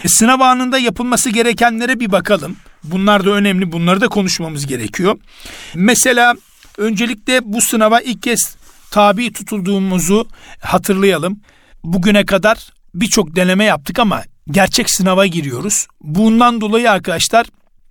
Sınav 0.07 0.39
anında 0.39 0.77
yapılması 0.77 1.29
gerekenlere 1.29 1.99
bir 1.99 2.11
bakalım. 2.11 2.55
Bunlar 2.91 3.25
da 3.25 3.29
önemli. 3.29 3.71
Bunları 3.71 4.01
da 4.01 4.07
konuşmamız 4.07 4.67
gerekiyor. 4.67 5.17
Mesela 5.75 6.35
öncelikle 6.77 7.41
bu 7.43 7.61
sınava 7.61 8.01
ilk 8.01 8.23
kez 8.23 8.55
tabi 8.91 9.33
tutulduğumuzu 9.33 10.27
hatırlayalım. 10.59 11.39
Bugüne 11.83 12.25
kadar 12.25 12.69
birçok 12.93 13.35
deneme 13.35 13.63
yaptık 13.63 13.99
ama 13.99 14.23
gerçek 14.51 14.89
sınava 14.89 15.25
giriyoruz. 15.25 15.87
Bundan 16.01 16.61
dolayı 16.61 16.91
arkadaşlar 16.91 17.45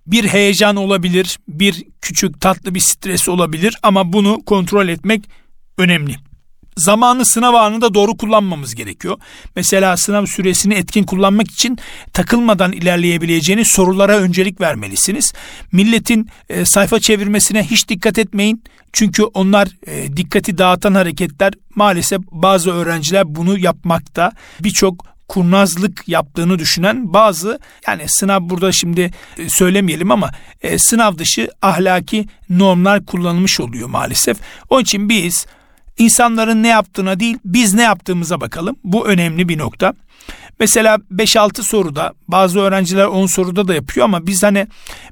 bir 0.07 0.27
heyecan 0.27 0.75
olabilir, 0.75 1.39
bir 1.47 1.83
küçük 2.01 2.41
tatlı 2.41 2.75
bir 2.75 2.79
stres 2.79 3.29
olabilir 3.29 3.77
ama 3.83 4.13
bunu 4.13 4.41
kontrol 4.45 4.87
etmek 4.87 5.29
önemli. 5.77 6.15
Zamanı 6.77 7.25
sınav 7.25 7.53
anında 7.53 7.93
doğru 7.93 8.17
kullanmamız 8.17 8.75
gerekiyor. 8.75 9.17
Mesela 9.55 9.97
sınav 9.97 10.25
süresini 10.25 10.73
etkin 10.73 11.03
kullanmak 11.03 11.51
için 11.51 11.77
takılmadan 12.13 12.71
ilerleyebileceğiniz 12.71 13.67
sorulara 13.67 14.17
öncelik 14.17 14.61
vermelisiniz. 14.61 15.33
Milletin 15.71 16.29
e, 16.49 16.65
sayfa 16.65 16.99
çevirmesine 16.99 17.63
hiç 17.63 17.89
dikkat 17.89 18.17
etmeyin. 18.19 18.63
Çünkü 18.93 19.23
onlar 19.23 19.67
e, 19.87 20.17
dikkati 20.17 20.57
dağıtan 20.57 20.95
hareketler 20.95 21.53
maalesef 21.75 22.21
bazı 22.31 22.71
öğrenciler 22.71 23.35
bunu 23.35 23.57
yapmakta. 23.57 24.31
Birçok 24.59 25.05
kurnazlık 25.27 26.07
yaptığını 26.07 26.59
düşünen 26.59 27.13
bazı 27.13 27.59
yani 27.87 28.03
sınav 28.07 28.39
burada 28.41 28.71
şimdi 28.71 29.11
e, 29.37 29.49
söylemeyelim 29.49 30.11
ama 30.11 30.31
e, 30.61 30.79
sınav 30.79 31.17
dışı 31.17 31.49
ahlaki 31.61 32.27
normlar 32.49 33.05
kullanılmış 33.05 33.59
oluyor 33.59 33.89
maalesef. 33.89 34.37
Onun 34.69 34.81
için 34.81 35.09
biz 35.09 35.45
İnsanların 35.97 36.63
ne 36.63 36.67
yaptığına 36.67 37.19
değil 37.19 37.37
biz 37.45 37.73
ne 37.73 37.81
yaptığımıza 37.81 38.41
bakalım. 38.41 38.75
Bu 38.83 39.07
önemli 39.07 39.49
bir 39.49 39.57
nokta. 39.57 39.93
Mesela 40.59 40.97
5-6 41.11 41.63
soruda 41.63 42.13
bazı 42.27 42.59
öğrenciler 42.59 43.05
10 43.05 43.25
soruda 43.25 43.67
da 43.67 43.75
yapıyor 43.75 44.03
ama 44.03 44.27
biz 44.27 44.43
hani 44.43 44.67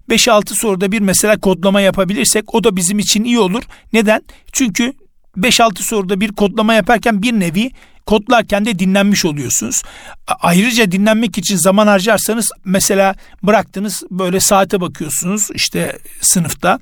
5-6 0.10 0.54
soruda 0.54 0.92
bir 0.92 1.00
mesela 1.00 1.40
kodlama 1.40 1.82
yapabilirsek 1.82 2.56
o 2.56 2.64
da 2.64 2.76
bizim 2.76 3.00
için 3.00 3.24
iyi 3.24 3.40
olur. 3.40 3.64
Neden? 3.94 4.22
Çünkü 4.52 4.94
5-6 5.38 5.82
soruda 5.82 6.20
bir 6.20 6.32
kodlama 6.32 6.74
yaparken 6.74 7.22
bir 7.22 7.34
nevi 7.34 7.72
kodlarken 8.06 8.66
de 8.66 8.80
dinlenmiş 8.80 9.26
oluyorsunuz. 9.26 9.82
Ayrıca 10.28 10.92
dinlenmek 10.92 11.38
için 11.38 11.56
zaman 11.56 11.88
harcarsanız 11.88 12.52
mesela 12.66 13.16
bıraktınız 13.44 14.04
böyle 14.12 14.40
saate 14.40 14.82
bakıyorsunuz 14.82 15.48
işte 15.54 16.00
sınıfta. 16.22 16.80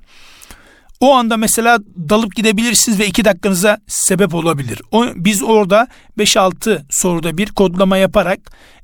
O 1.02 1.14
anda 1.14 1.38
mesela 1.38 1.80
dalıp 2.10 2.36
gidebilirsiniz 2.36 3.00
ve 3.00 3.08
iki 3.08 3.26
dakikanıza 3.26 3.78
sebep 3.88 4.34
olabilir. 4.36 4.82
O, 4.92 5.06
biz 5.16 5.44
orada 5.44 5.88
5-6 6.18 6.82
soruda 6.90 7.38
bir 7.38 7.48
kodlama 7.52 7.98
yaparak 7.98 8.40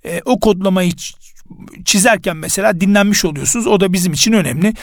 e, 0.06 0.21
o 0.25 0.39
kodlamayı 0.39 0.91
çizerken 1.86 2.38
mesela 2.38 2.82
dinlenmiş 2.82 3.25
oluyorsunuz. 3.25 3.67
O 3.67 3.80
da 3.80 3.93
bizim 3.93 4.13
için 4.13 4.34
önemli. 4.34 4.73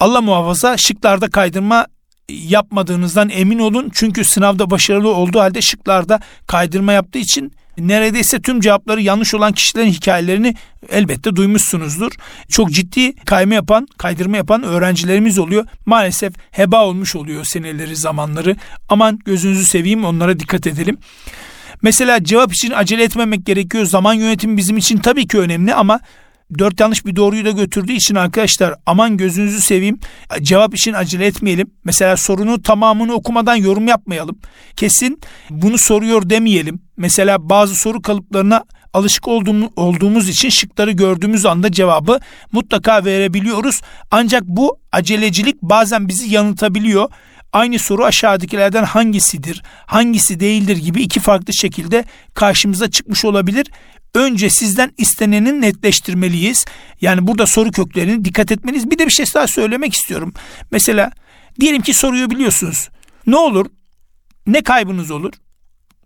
Allah 0.00 0.20
muhafaza 0.20 0.76
şıklarda 0.76 1.30
kaydırma 1.30 1.86
yapmadığınızdan 2.28 3.28
emin 3.30 3.58
olun. 3.58 3.90
Çünkü 3.94 4.24
sınavda 4.24 4.70
başarılı 4.70 5.14
olduğu 5.14 5.40
halde 5.40 5.62
şıklarda 5.62 6.20
kaydırma 6.46 6.92
yaptığı 6.92 7.18
için 7.18 7.52
neredeyse 7.78 8.42
tüm 8.42 8.60
cevapları 8.60 9.02
yanlış 9.02 9.34
olan 9.34 9.52
kişilerin 9.52 9.90
hikayelerini 9.90 10.54
elbette 10.88 11.36
duymuşsunuzdur. 11.36 12.12
Çok 12.48 12.70
ciddi 12.70 13.16
kayma 13.16 13.54
yapan, 13.54 13.88
kaydırma 13.98 14.36
yapan 14.36 14.62
öğrencilerimiz 14.62 15.38
oluyor. 15.38 15.66
Maalesef 15.86 16.34
heba 16.50 16.84
olmuş 16.84 17.16
oluyor 17.16 17.44
seneleri, 17.44 17.96
zamanları. 17.96 18.56
Aman 18.88 19.18
gözünüzü 19.24 19.64
seveyim 19.64 20.04
onlara 20.04 20.38
dikkat 20.38 20.66
edelim. 20.66 20.98
Mesela 21.82 22.24
cevap 22.24 22.52
için 22.52 22.70
acele 22.70 23.04
etmemek 23.04 23.46
gerekiyor. 23.46 23.84
Zaman 23.84 24.14
yönetimi 24.14 24.56
bizim 24.56 24.76
için 24.76 24.98
tabii 24.98 25.26
ki 25.26 25.38
önemli 25.38 25.74
ama 25.74 26.00
dört 26.58 26.80
yanlış 26.80 27.06
bir 27.06 27.16
doğruyu 27.16 27.44
da 27.44 27.50
götürdüğü 27.50 27.92
için 27.92 28.14
arkadaşlar 28.14 28.74
aman 28.86 29.16
gözünüzü 29.16 29.60
seveyim 29.60 29.98
cevap 30.42 30.74
için 30.74 30.92
acele 30.92 31.26
etmeyelim. 31.26 31.70
Mesela 31.84 32.16
sorunu 32.16 32.62
tamamını 32.62 33.12
okumadan 33.12 33.56
yorum 33.56 33.88
yapmayalım. 33.88 34.38
Kesin 34.76 35.20
bunu 35.50 35.78
soruyor 35.78 36.30
demeyelim. 36.30 36.80
Mesela 36.96 37.48
bazı 37.48 37.74
soru 37.74 38.02
kalıplarına 38.02 38.64
alışık 38.92 39.28
olduğumuz, 39.28 40.28
için 40.28 40.48
şıkları 40.48 40.90
gördüğümüz 40.90 41.46
anda 41.46 41.72
cevabı 41.72 42.20
mutlaka 42.52 43.04
verebiliyoruz. 43.04 43.80
Ancak 44.10 44.42
bu 44.42 44.78
acelecilik 44.92 45.62
bazen 45.62 46.08
bizi 46.08 46.34
yanıltabiliyor. 46.34 47.10
Aynı 47.52 47.78
soru 47.78 48.04
aşağıdakilerden 48.04 48.84
hangisidir, 48.84 49.62
hangisi 49.86 50.40
değildir 50.40 50.76
gibi 50.76 51.02
iki 51.02 51.20
farklı 51.20 51.54
şekilde 51.54 52.04
karşımıza 52.34 52.90
çıkmış 52.90 53.24
olabilir 53.24 53.66
önce 54.14 54.50
sizden 54.50 54.92
isteneni 54.98 55.60
netleştirmeliyiz. 55.60 56.64
Yani 57.00 57.26
burada 57.26 57.46
soru 57.46 57.70
köklerini 57.70 58.24
dikkat 58.24 58.52
etmeniz. 58.52 58.90
Bir 58.90 58.98
de 58.98 59.06
bir 59.06 59.12
şey 59.12 59.26
daha 59.34 59.46
söylemek 59.46 59.94
istiyorum. 59.94 60.34
Mesela 60.70 61.10
diyelim 61.60 61.82
ki 61.82 61.94
soruyu 61.94 62.30
biliyorsunuz. 62.30 62.88
Ne 63.26 63.36
olur? 63.36 63.66
Ne 64.46 64.62
kaybınız 64.62 65.10
olur? 65.10 65.32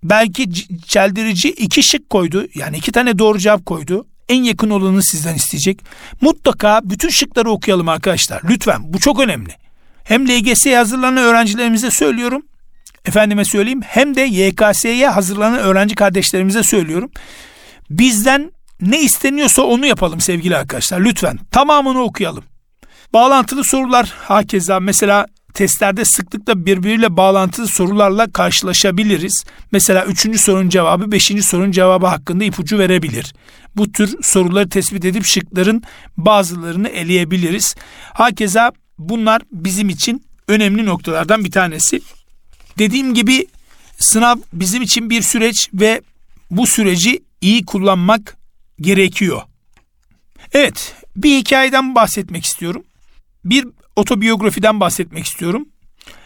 Belki 0.02 0.48
çeldirici 0.86 1.48
iki 1.48 1.82
şık 1.82 2.10
koydu. 2.10 2.48
Yani 2.54 2.76
iki 2.76 2.92
tane 2.92 3.18
doğru 3.18 3.38
cevap 3.38 3.66
koydu. 3.66 4.06
En 4.28 4.42
yakın 4.42 4.70
olanı 4.70 5.02
sizden 5.02 5.34
isteyecek. 5.34 5.80
Mutlaka 6.20 6.80
bütün 6.84 7.08
şıkları 7.08 7.50
okuyalım 7.50 7.88
arkadaşlar. 7.88 8.42
Lütfen 8.48 8.92
bu 8.92 8.98
çok 8.98 9.20
önemli. 9.20 9.50
Hem 10.04 10.28
LGS'ye 10.28 10.76
hazırlanan 10.76 11.16
öğrencilerimize 11.16 11.90
söylüyorum. 11.90 12.42
Efendime 13.04 13.44
söyleyeyim 13.44 13.82
hem 13.82 14.14
de 14.14 14.20
YKS'ye 14.20 15.08
hazırlanan 15.08 15.58
öğrenci 15.58 15.94
kardeşlerimize 15.94 16.62
söylüyorum. 16.62 17.10
Bizden 17.90 18.52
ne 18.80 19.02
isteniyorsa 19.02 19.62
onu 19.62 19.86
yapalım 19.86 20.20
sevgili 20.20 20.56
arkadaşlar. 20.56 21.00
Lütfen 21.00 21.38
tamamını 21.50 22.02
okuyalım. 22.02 22.44
Bağlantılı 23.12 23.64
sorular 23.64 24.14
hakeza 24.18 24.80
mesela 24.80 25.26
testlerde 25.54 26.04
sıklıkla 26.04 26.66
birbiriyle 26.66 27.16
bağlantılı 27.16 27.66
sorularla 27.68 28.32
karşılaşabiliriz. 28.32 29.44
Mesela 29.72 30.04
üçüncü 30.04 30.38
sorunun 30.38 30.68
cevabı 30.68 31.12
beşinci 31.12 31.42
sorunun 31.42 31.70
cevabı 31.70 32.06
hakkında 32.06 32.44
ipucu 32.44 32.78
verebilir. 32.78 33.34
Bu 33.76 33.92
tür 33.92 34.22
soruları 34.22 34.68
tespit 34.68 35.04
edip 35.04 35.24
şıkların 35.24 35.82
bazılarını 36.16 36.88
eleyebiliriz. 36.88 37.74
Hakeza 38.12 38.72
bunlar 38.98 39.42
bizim 39.52 39.88
için 39.88 40.22
önemli 40.48 40.86
noktalardan 40.86 41.44
bir 41.44 41.50
tanesi. 41.50 42.00
Dediğim 42.78 43.14
gibi 43.14 43.46
sınav 43.98 44.36
bizim 44.52 44.82
için 44.82 45.10
bir 45.10 45.22
süreç 45.22 45.68
ve 45.74 46.00
bu 46.50 46.66
süreci 46.66 47.25
iyi 47.40 47.64
kullanmak 47.64 48.36
gerekiyor. 48.80 49.42
Evet, 50.52 50.94
bir 51.16 51.38
hikayeden 51.38 51.94
bahsetmek 51.94 52.44
istiyorum. 52.44 52.84
Bir 53.44 53.66
otobiyografiden 53.96 54.80
bahsetmek 54.80 55.26
istiyorum. 55.26 55.68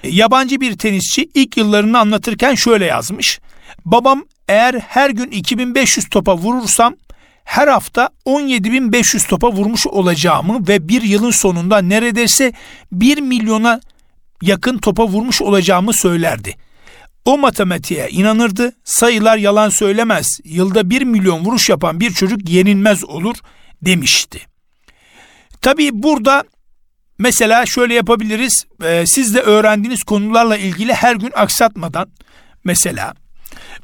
Yabancı 0.02 0.60
bir 0.60 0.78
tenisçi 0.78 1.30
ilk 1.34 1.56
yıllarını 1.56 1.98
anlatırken 1.98 2.54
şöyle 2.54 2.84
yazmış. 2.84 3.40
Babam 3.84 4.24
eğer 4.48 4.74
her 4.74 5.10
gün 5.10 5.30
2500 5.30 6.08
topa 6.08 6.36
vurursam 6.36 6.94
her 7.44 7.68
hafta 7.68 8.10
17.500 8.26 9.28
topa 9.28 9.52
vurmuş 9.52 9.86
olacağımı 9.86 10.68
ve 10.68 10.88
bir 10.88 11.02
yılın 11.02 11.30
sonunda 11.30 11.78
neredeyse 11.78 12.52
1 12.92 13.20
milyona 13.20 13.80
yakın 14.42 14.78
topa 14.78 15.06
vurmuş 15.06 15.42
olacağımı 15.42 15.92
söylerdi. 15.92 16.56
O 17.24 17.38
matematiğe 17.38 18.08
inanırdı. 18.08 18.72
Sayılar 18.84 19.36
yalan 19.36 19.68
söylemez. 19.68 20.40
Yılda 20.44 20.90
bir 20.90 21.02
milyon 21.02 21.44
vuruş 21.44 21.68
yapan 21.68 22.00
bir 22.00 22.10
çocuk 22.10 22.48
yenilmez 22.48 23.04
olur 23.04 23.36
demişti. 23.82 24.40
Tabii 25.60 25.90
burada 25.92 26.44
mesela 27.18 27.66
şöyle 27.66 27.94
yapabiliriz. 27.94 28.64
Ee, 28.84 29.04
siz 29.06 29.34
de 29.34 29.40
öğrendiğiniz 29.40 30.02
konularla 30.02 30.56
ilgili 30.56 30.94
her 30.94 31.16
gün 31.16 31.32
aksatmadan 31.34 32.10
mesela 32.64 33.14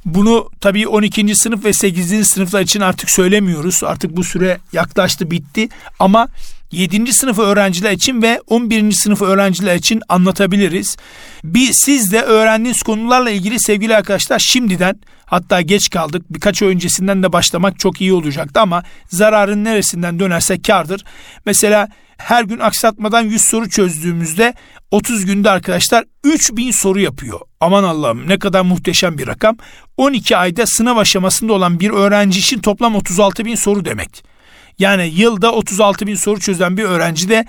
bunu 0.04 0.50
tabii 0.60 0.88
12. 0.88 1.36
sınıf 1.36 1.64
ve 1.64 1.72
8. 1.72 2.28
sınıflar 2.28 2.60
için 2.60 2.80
artık 2.80 3.10
söylemiyoruz. 3.10 3.84
Artık 3.84 4.16
bu 4.16 4.24
süre 4.24 4.58
yaklaştı 4.72 5.30
bitti 5.30 5.68
ama 5.98 6.28
7. 6.76 7.12
sınıf 7.12 7.38
öğrenciler 7.38 7.92
için 7.92 8.22
ve 8.22 8.40
11. 8.46 8.92
sınıf 8.92 9.22
öğrenciler 9.22 9.74
için 9.74 10.02
anlatabiliriz. 10.08 10.96
Bir, 11.44 11.72
siz 11.72 12.12
de 12.12 12.22
öğrendiğiniz 12.22 12.82
konularla 12.82 13.30
ilgili 13.30 13.60
sevgili 13.60 13.96
arkadaşlar 13.96 14.38
şimdiden 14.38 15.00
hatta 15.24 15.60
geç 15.60 15.90
kaldık 15.90 16.22
birkaç 16.30 16.62
ay 16.62 16.68
öncesinden 16.68 17.22
de 17.22 17.32
başlamak 17.32 17.78
çok 17.78 18.00
iyi 18.00 18.12
olacaktı 18.12 18.60
ama 18.60 18.82
zararın 19.08 19.64
neresinden 19.64 20.18
dönerse 20.18 20.62
kardır. 20.62 21.04
Mesela 21.46 21.88
her 22.18 22.44
gün 22.44 22.58
aksatmadan 22.58 23.22
100 23.22 23.42
soru 23.42 23.68
çözdüğümüzde 23.68 24.54
30 24.90 25.24
günde 25.24 25.50
arkadaşlar 25.50 26.04
3000 26.24 26.70
soru 26.70 27.00
yapıyor. 27.00 27.40
Aman 27.60 27.84
Allah'ım 27.84 28.28
ne 28.28 28.38
kadar 28.38 28.62
muhteşem 28.62 29.18
bir 29.18 29.26
rakam. 29.26 29.56
12 29.96 30.36
ayda 30.36 30.66
sınav 30.66 30.96
aşamasında 30.96 31.52
olan 31.52 31.80
bir 31.80 31.90
öğrenci 31.90 32.38
için 32.38 32.58
toplam 32.58 32.96
36 32.96 33.44
bin 33.44 33.54
soru 33.54 33.84
demek. 33.84 34.35
Yani 34.78 35.06
yılda 35.06 35.52
36 35.52 36.06
bin 36.06 36.14
soru 36.14 36.40
çözen 36.40 36.76
bir 36.76 36.84
öğrenci 36.84 37.28
de 37.28 37.44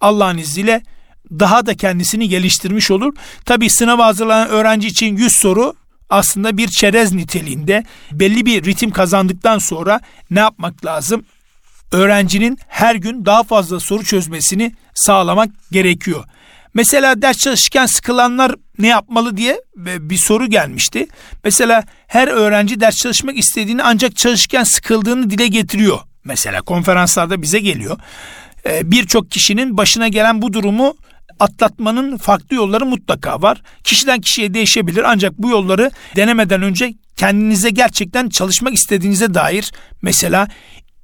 Allah'ın 0.00 0.38
izniyle 0.38 0.82
daha 1.30 1.66
da 1.66 1.74
kendisini 1.74 2.28
geliştirmiş 2.28 2.90
olur. 2.90 3.14
Tabi 3.44 3.70
sınava 3.70 4.06
hazırlanan 4.06 4.48
öğrenci 4.48 4.88
için 4.88 5.16
100 5.16 5.32
soru 5.32 5.74
aslında 6.10 6.56
bir 6.56 6.68
çerez 6.68 7.12
niteliğinde 7.12 7.84
belli 8.12 8.46
bir 8.46 8.64
ritim 8.64 8.90
kazandıktan 8.90 9.58
sonra 9.58 10.00
ne 10.30 10.40
yapmak 10.40 10.84
lazım? 10.84 11.24
Öğrencinin 11.92 12.58
her 12.68 12.94
gün 12.94 13.24
daha 13.24 13.42
fazla 13.42 13.80
soru 13.80 14.04
çözmesini 14.04 14.72
sağlamak 14.94 15.50
gerekiyor. 15.72 16.24
Mesela 16.74 17.22
ders 17.22 17.38
çalışırken 17.38 17.86
sıkılanlar 17.86 18.54
ne 18.78 18.88
yapmalı 18.88 19.36
diye 19.36 19.60
bir 19.76 20.16
soru 20.16 20.46
gelmişti. 20.46 21.06
Mesela 21.44 21.84
her 22.06 22.28
öğrenci 22.28 22.80
ders 22.80 22.96
çalışmak 22.96 23.38
istediğini 23.38 23.82
ancak 23.82 24.16
çalışırken 24.16 24.64
sıkıldığını 24.64 25.30
dile 25.30 25.46
getiriyor. 25.46 25.98
Mesela 26.24 26.62
konferanslarda 26.62 27.42
bize 27.42 27.60
geliyor. 27.60 27.98
Ee, 28.66 28.90
Birçok 28.90 29.30
kişinin 29.30 29.76
başına 29.76 30.08
gelen 30.08 30.42
bu 30.42 30.52
durumu 30.52 30.96
atlatmanın 31.40 32.16
farklı 32.16 32.56
yolları 32.56 32.86
mutlaka 32.86 33.42
var. 33.42 33.62
Kişiden 33.84 34.20
kişiye 34.20 34.54
değişebilir 34.54 35.02
ancak 35.06 35.38
bu 35.38 35.50
yolları 35.50 35.90
denemeden 36.16 36.62
önce 36.62 36.94
kendinize 37.16 37.70
gerçekten 37.70 38.28
çalışmak 38.28 38.74
istediğinize 38.74 39.34
dair 39.34 39.72
mesela 40.02 40.48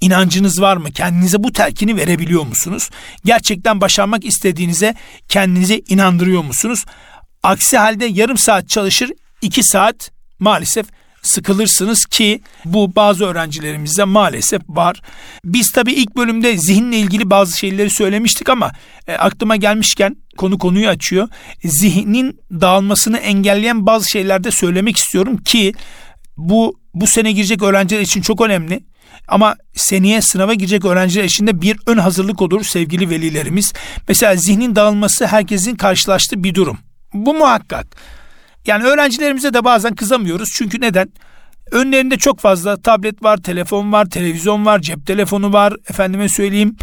inancınız 0.00 0.61
var 0.61 0.76
mı? 0.76 0.90
Kendinize 0.92 1.42
bu 1.42 1.52
telkini 1.52 1.96
verebiliyor 1.96 2.46
musunuz? 2.46 2.90
Gerçekten 3.24 3.80
başarmak 3.80 4.24
istediğinize 4.24 4.94
kendinize 5.28 5.78
inandırıyor 5.88 6.44
musunuz? 6.44 6.85
Aksi 7.42 7.78
halde 7.78 8.04
yarım 8.04 8.38
saat 8.38 8.68
çalışır, 8.68 9.11
iki 9.42 9.62
saat 9.62 10.11
maalesef 10.38 10.87
sıkılırsınız 11.22 12.04
ki 12.04 12.40
bu 12.64 12.96
bazı 12.96 13.24
öğrencilerimizde 13.24 14.04
maalesef 14.04 14.62
var. 14.68 15.00
Biz 15.44 15.72
tabii 15.72 15.92
ilk 15.92 16.16
bölümde 16.16 16.56
zihinle 16.56 16.96
ilgili 16.96 17.30
bazı 17.30 17.59
şeyleri 17.59 17.90
söylemiştik 17.90 18.48
ama 18.48 18.72
e, 19.06 19.14
aklıma 19.14 19.56
gelmişken 19.56 20.16
konu 20.37 20.59
konuyu 20.59 20.88
açıyor. 20.88 21.28
Zihnin 21.64 22.40
dağılmasını 22.50 23.18
engelleyen 23.18 23.87
bazı 23.87 24.11
şeyler 24.11 24.44
de 24.44 24.50
söylemek 24.50 24.96
istiyorum 24.96 25.37
ki 25.37 25.74
bu 26.37 26.80
bu 26.94 27.06
sene 27.06 27.33
girecek 27.33 27.62
öğrenciler 27.62 28.00
için 28.00 28.20
çok 28.20 28.40
önemli. 28.40 28.80
Ama 29.28 29.56
seneye 29.74 30.22
sınava 30.22 30.54
girecek 30.54 30.85
öğrenciler 30.85 31.24
için 31.24 31.46
de 31.46 31.62
bir 31.62 31.76
ön 31.87 31.98
hazırlık 31.98 32.42
olur 32.42 32.64
sevgili 32.64 33.11
velilerimiz. 33.11 33.72
Mesela 34.09 34.37
zihnin 34.37 34.76
dağılması 34.76 35.26
herkesin 35.26 35.76
karşılaştığı 35.76 36.44
bir 36.44 36.54
durum. 36.54 36.78
Bu 37.14 37.35
muhakkak. 37.35 37.87
Yani 38.66 38.84
öğrencilerimize 38.84 39.54
de 39.54 39.64
bazen 39.64 39.94
kızamıyoruz. 39.94 40.48
Çünkü 40.54 40.80
neden? 40.80 41.08
Önlerinde 41.70 42.16
çok 42.16 42.40
fazla 42.40 42.82
tablet 42.82 43.22
var, 43.22 43.36
telefon 43.36 43.92
var, 43.92 44.10
televizyon 44.10 44.66
var, 44.66 44.80
cep 44.80 45.06
telefonu 45.06 45.52
var. 45.52 45.74
Efendime 45.90 46.28
söyleyeyim 46.28 46.76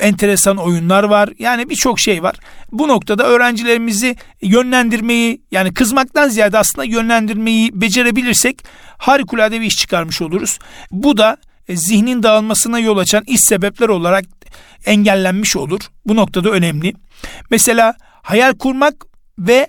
enteresan 0.00 0.56
oyunlar 0.56 1.04
var. 1.04 1.30
Yani 1.38 1.70
birçok 1.70 2.00
şey 2.00 2.22
var. 2.22 2.36
Bu 2.72 2.88
noktada 2.88 3.26
öğrencilerimizi 3.26 4.16
yönlendirmeyi 4.42 5.42
yani 5.50 5.74
kızmaktan 5.74 6.28
ziyade 6.28 6.58
aslında 6.58 6.84
yönlendirmeyi 6.84 7.80
becerebilirsek 7.80 8.64
harikulade 8.98 9.60
bir 9.60 9.66
iş 9.66 9.76
çıkarmış 9.76 10.22
oluruz. 10.22 10.58
Bu 10.90 11.16
da 11.16 11.36
e, 11.68 11.76
zihnin 11.76 12.22
dağılmasına 12.22 12.78
yol 12.78 12.98
açan 12.98 13.24
iş 13.26 13.40
sebepler 13.40 13.88
olarak 13.88 14.24
engellenmiş 14.86 15.56
olur. 15.56 15.80
Bu 16.06 16.16
noktada 16.16 16.50
önemli. 16.50 16.92
Mesela 17.50 17.94
hayal 18.22 18.54
kurmak 18.54 18.94
ve 19.38 19.66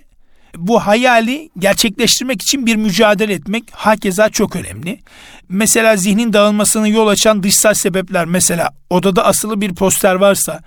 bu 0.56 0.80
hayali 0.86 1.50
gerçekleştirmek 1.58 2.42
için 2.42 2.66
bir 2.66 2.76
mücadele 2.76 3.32
etmek 3.32 3.64
hakeza 3.72 4.28
çok 4.28 4.56
önemli. 4.56 5.00
Mesela 5.48 5.96
zihnin 5.96 6.32
dağılmasına 6.32 6.88
yol 6.88 7.08
açan 7.08 7.42
dışsal 7.42 7.74
sebepler 7.74 8.24
mesela 8.24 8.70
odada 8.90 9.24
asılı 9.24 9.60
bir 9.60 9.74
poster 9.74 10.14
varsa, 10.14 10.60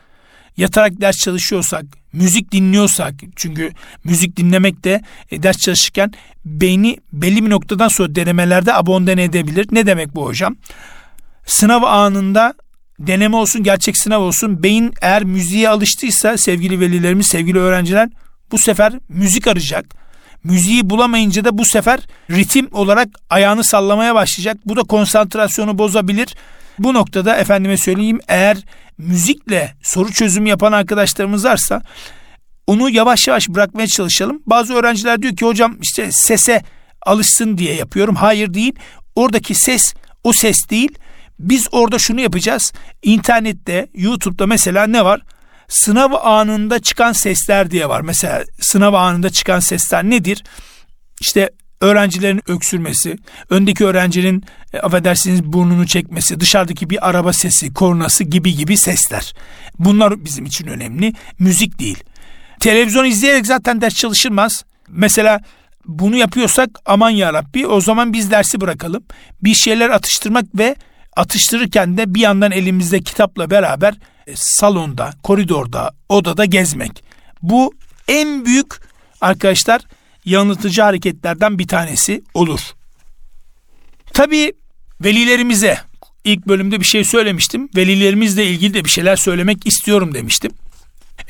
yatarak 0.58 1.02
ders 1.02 1.17
çalışıyorsak, 1.17 1.86
müzik 2.13 2.52
dinliyorsak 2.52 3.13
çünkü 3.36 3.71
müzik 4.04 4.38
dinlemek 4.38 4.84
de 4.84 5.02
e, 5.32 5.43
ders 5.43 5.58
çalışırken 5.58 6.12
beyni 6.45 6.97
belli 7.13 7.45
bir 7.45 7.50
noktadan 7.50 7.88
sonra 7.88 8.15
denemelerde 8.15 8.73
abondan 8.73 9.17
edebilir. 9.17 9.67
Ne 9.71 9.86
demek 9.86 10.15
bu 10.15 10.26
hocam? 10.26 10.56
Sınav 11.45 11.84
anında 11.84 12.54
deneme 13.00 13.36
olsun 13.36 13.63
gerçek 13.63 13.97
sınav 13.97 14.21
olsun 14.21 14.63
beyin 14.63 14.93
eğer 15.02 15.23
müziğe 15.23 15.69
alıştıysa 15.69 16.38
sevgili 16.38 16.80
velilerimiz 16.80 17.28
sevgili 17.28 17.60
öğrenciler 17.60 18.10
bu 18.52 18.58
sefer 18.58 18.94
müzik 19.10 19.48
arayacak. 19.48 19.86
Müziği 20.44 20.90
bulamayınca 20.90 21.46
da 21.46 21.58
bu 21.58 21.66
sefer 21.66 22.00
ritim 22.32 22.68
olarak 22.72 23.08
ayağını 23.30 23.64
sallamaya 23.64 24.16
başlayacak. 24.16 24.58
Bu 24.66 24.76
da 24.76 24.84
konsantrasyonu 24.84 25.78
bozabilir. 25.78 26.36
Bu 26.80 26.94
noktada 26.94 27.36
efendime 27.36 27.78
söyleyeyim 27.78 28.20
eğer 28.28 28.58
müzikle 28.98 29.74
soru 29.84 30.12
çözümü 30.12 30.50
yapan 30.50 30.72
arkadaşlarımız 30.72 31.46
varsa 31.46 31.82
onu 32.68 32.90
yavaş 32.90 33.28
yavaş 33.28 33.50
bırakmaya 33.50 33.88
çalışalım. 33.88 34.42
Bazı 34.46 34.74
öğrenciler 34.74 35.22
diyor 35.22 35.36
ki 35.36 35.46
hocam 35.46 35.78
işte 35.82 36.10
sese 36.12 36.64
alışsın 37.06 37.58
diye 37.58 37.74
yapıyorum. 37.74 38.16
Hayır 38.16 38.54
değil. 38.54 38.74
Oradaki 39.16 39.56
ses 39.56 39.94
o 40.24 40.34
ses 40.34 40.70
değil. 40.70 40.92
Biz 41.40 41.68
orada 41.72 42.00
şunu 42.00 42.22
yapacağız. 42.22 42.74
İnternette, 43.04 43.88
YouTube'da 43.94 44.46
mesela 44.48 44.88
ne 44.88 45.06
var? 45.06 45.22
Sınav 45.68 46.12
anında 46.14 46.80
çıkan 46.80 47.12
sesler 47.12 47.72
diye 47.72 47.90
var. 47.90 48.02
Mesela 48.02 48.44
sınav 48.62 48.94
anında 48.94 49.30
çıkan 49.30 49.60
sesler 49.60 50.04
nedir? 50.04 50.44
İşte 51.22 51.50
öğrencilerin 51.82 52.42
öksürmesi, 52.48 53.18
öndeki 53.50 53.86
öğrencinin 53.86 54.44
e, 54.74 54.80
affedersiniz 54.80 55.44
burnunu 55.44 55.88
çekmesi, 55.88 56.40
dışarıdaki 56.40 56.90
bir 56.90 57.10
araba 57.10 57.34
sesi, 57.34 57.74
kornası 57.74 58.24
gibi 58.24 58.56
gibi 58.56 58.78
sesler. 58.78 59.34
Bunlar 59.80 60.26
bizim 60.26 60.46
için 60.46 60.68
önemli. 60.68 61.14
Müzik 61.40 61.80
değil. 61.80 62.04
Televizyon 62.60 63.06
izleyerek 63.06 63.46
zaten 63.46 63.82
ders 63.82 63.96
çalışılmaz. 63.96 64.66
Mesela 64.90 65.40
bunu 65.86 66.16
yapıyorsak 66.16 66.70
aman 66.86 67.10
yarabbi 67.10 67.68
o 67.68 67.82
zaman 67.82 68.14
biz 68.14 68.32
dersi 68.32 68.62
bırakalım. 68.62 69.04
Bir 69.44 69.54
şeyler 69.54 69.90
atıştırmak 69.90 70.46
ve 70.58 70.76
atıştırırken 71.18 71.98
de 71.98 72.16
bir 72.16 72.20
yandan 72.20 72.52
elimizde 72.52 73.02
kitapla 73.02 73.50
beraber 73.50 73.94
e, 74.28 74.36
salonda, 74.36 75.12
koridorda, 75.24 75.92
odada 76.10 76.46
gezmek. 76.46 77.04
Bu 77.42 77.74
en 78.08 78.46
büyük 78.46 78.74
arkadaşlar 79.22 79.82
yanıltıcı 80.26 80.82
hareketlerden 80.82 81.60
bir 81.60 81.68
tanesi 81.68 82.24
olur. 82.34 82.60
Tabii 84.14 84.54
velilerimize 85.02 85.78
ilk 86.24 86.48
bölümde 86.48 86.80
bir 86.80 86.86
şey 86.86 87.04
söylemiştim. 87.04 87.70
Velilerimizle 87.76 88.46
ilgili 88.46 88.74
de 88.74 88.86
bir 88.86 88.90
şeyler 88.90 89.16
söylemek 89.16 89.68
istiyorum 89.68 90.14
demiştim. 90.14 90.52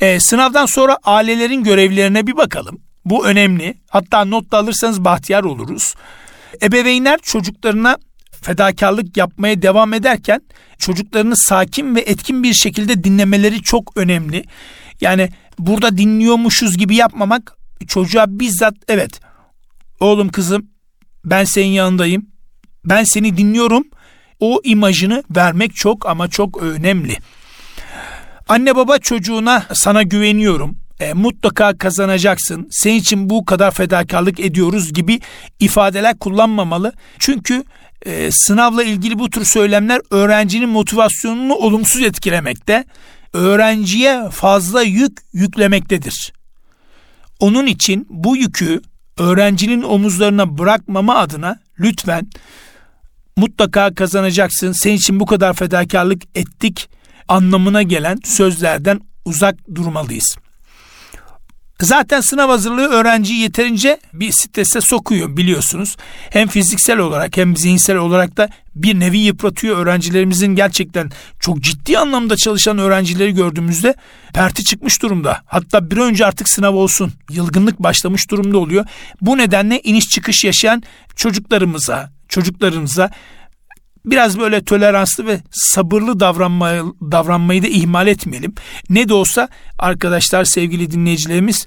Ee, 0.00 0.20
sınavdan 0.20 0.66
sonra 0.66 0.98
ailelerin 1.04 1.64
görevlerine 1.64 2.26
bir 2.26 2.36
bakalım. 2.36 2.80
Bu 3.04 3.26
önemli. 3.26 3.74
Hatta 3.88 4.24
not 4.24 4.52
da 4.52 4.58
alırsanız 4.58 5.04
bahtiyar 5.04 5.44
oluruz. 5.44 5.94
Ebeveynler 6.62 7.18
çocuklarına 7.22 7.96
fedakarlık 8.42 9.16
yapmaya 9.16 9.62
devam 9.62 9.94
ederken 9.94 10.40
çocuklarını 10.78 11.36
sakin 11.36 11.94
ve 11.94 12.00
etkin 12.00 12.42
bir 12.42 12.54
şekilde 12.54 13.04
dinlemeleri 13.04 13.62
çok 13.62 13.96
önemli. 13.96 14.44
Yani 15.00 15.28
burada 15.58 15.98
dinliyormuşuz 15.98 16.78
gibi 16.78 16.96
yapmamak 16.96 17.56
çocuğa 17.86 18.26
bizzat 18.28 18.74
evet 18.88 19.20
oğlum 20.00 20.28
kızım 20.28 20.66
ben 21.24 21.44
senin 21.44 21.68
yanındayım 21.68 22.26
ben 22.84 23.04
seni 23.04 23.36
dinliyorum 23.36 23.84
o 24.40 24.60
imajını 24.64 25.22
vermek 25.36 25.74
çok 25.74 26.06
ama 26.06 26.28
çok 26.28 26.62
önemli. 26.62 27.16
Anne 28.48 28.76
baba 28.76 28.98
çocuğuna 28.98 29.66
sana 29.72 30.02
güveniyorum 30.02 30.78
e, 31.00 31.12
mutlaka 31.12 31.78
kazanacaksın. 31.78 32.68
Senin 32.70 32.94
için 32.94 33.30
bu 33.30 33.44
kadar 33.44 33.70
fedakarlık 33.70 34.40
ediyoruz 34.40 34.92
gibi 34.92 35.20
ifadeler 35.60 36.18
kullanmamalı. 36.18 36.92
Çünkü 37.18 37.64
e, 38.06 38.30
sınavla 38.32 38.82
ilgili 38.82 39.18
bu 39.18 39.30
tür 39.30 39.44
söylemler 39.44 40.00
öğrencinin 40.10 40.68
motivasyonunu 40.68 41.54
olumsuz 41.54 42.02
etkilemekte. 42.02 42.84
Öğrenciye 43.32 44.30
fazla 44.30 44.82
yük 44.82 45.18
yüklemektedir. 45.32 46.32
Onun 47.40 47.66
için 47.66 48.06
bu 48.10 48.36
yükü 48.36 48.82
öğrencinin 49.18 49.82
omuzlarına 49.82 50.58
bırakmama 50.58 51.16
adına 51.16 51.58
lütfen 51.80 52.26
mutlaka 53.36 53.94
kazanacaksın. 53.94 54.72
Senin 54.72 54.96
için 54.96 55.20
bu 55.20 55.26
kadar 55.26 55.54
fedakarlık 55.54 56.22
ettik 56.34 56.88
anlamına 57.28 57.82
gelen 57.82 58.18
sözlerden 58.24 59.00
uzak 59.24 59.74
durmalıyız. 59.74 60.36
Zaten 61.82 62.20
sınav 62.20 62.48
hazırlığı 62.48 62.88
öğrenciyi 62.88 63.40
yeterince 63.40 63.98
bir 64.12 64.32
strese 64.32 64.80
sokuyor 64.80 65.36
biliyorsunuz. 65.36 65.96
Hem 66.30 66.48
fiziksel 66.48 66.98
olarak 66.98 67.36
hem 67.36 67.56
zihinsel 67.56 67.96
olarak 67.96 68.36
da 68.36 68.48
bir 68.74 69.00
nevi 69.00 69.18
yıpratıyor. 69.18 69.78
Öğrencilerimizin 69.78 70.54
gerçekten 70.54 71.10
çok 71.40 71.60
ciddi 71.60 71.98
anlamda 71.98 72.36
çalışan 72.36 72.78
öğrencileri 72.78 73.34
gördüğümüzde 73.34 73.94
perti 74.34 74.64
çıkmış 74.64 75.02
durumda. 75.02 75.42
Hatta 75.46 75.90
bir 75.90 75.96
önce 75.96 76.26
artık 76.26 76.48
sınav 76.48 76.74
olsun. 76.74 77.12
Yılgınlık 77.30 77.78
başlamış 77.78 78.30
durumda 78.30 78.58
oluyor. 78.58 78.86
Bu 79.20 79.38
nedenle 79.38 79.80
iniş 79.80 80.08
çıkış 80.08 80.44
yaşayan 80.44 80.82
çocuklarımıza, 81.16 82.12
çocuklarımıza 82.28 83.10
biraz 84.10 84.38
böyle 84.38 84.64
toleranslı 84.64 85.26
ve 85.26 85.40
sabırlı 85.50 86.20
davranmayı, 86.20 86.82
davranmayı 87.00 87.62
da 87.62 87.66
ihmal 87.66 88.06
etmeyelim. 88.06 88.54
Ne 88.90 89.08
de 89.08 89.14
olsa 89.14 89.48
arkadaşlar 89.78 90.44
sevgili 90.44 90.90
dinleyicilerimiz 90.90 91.66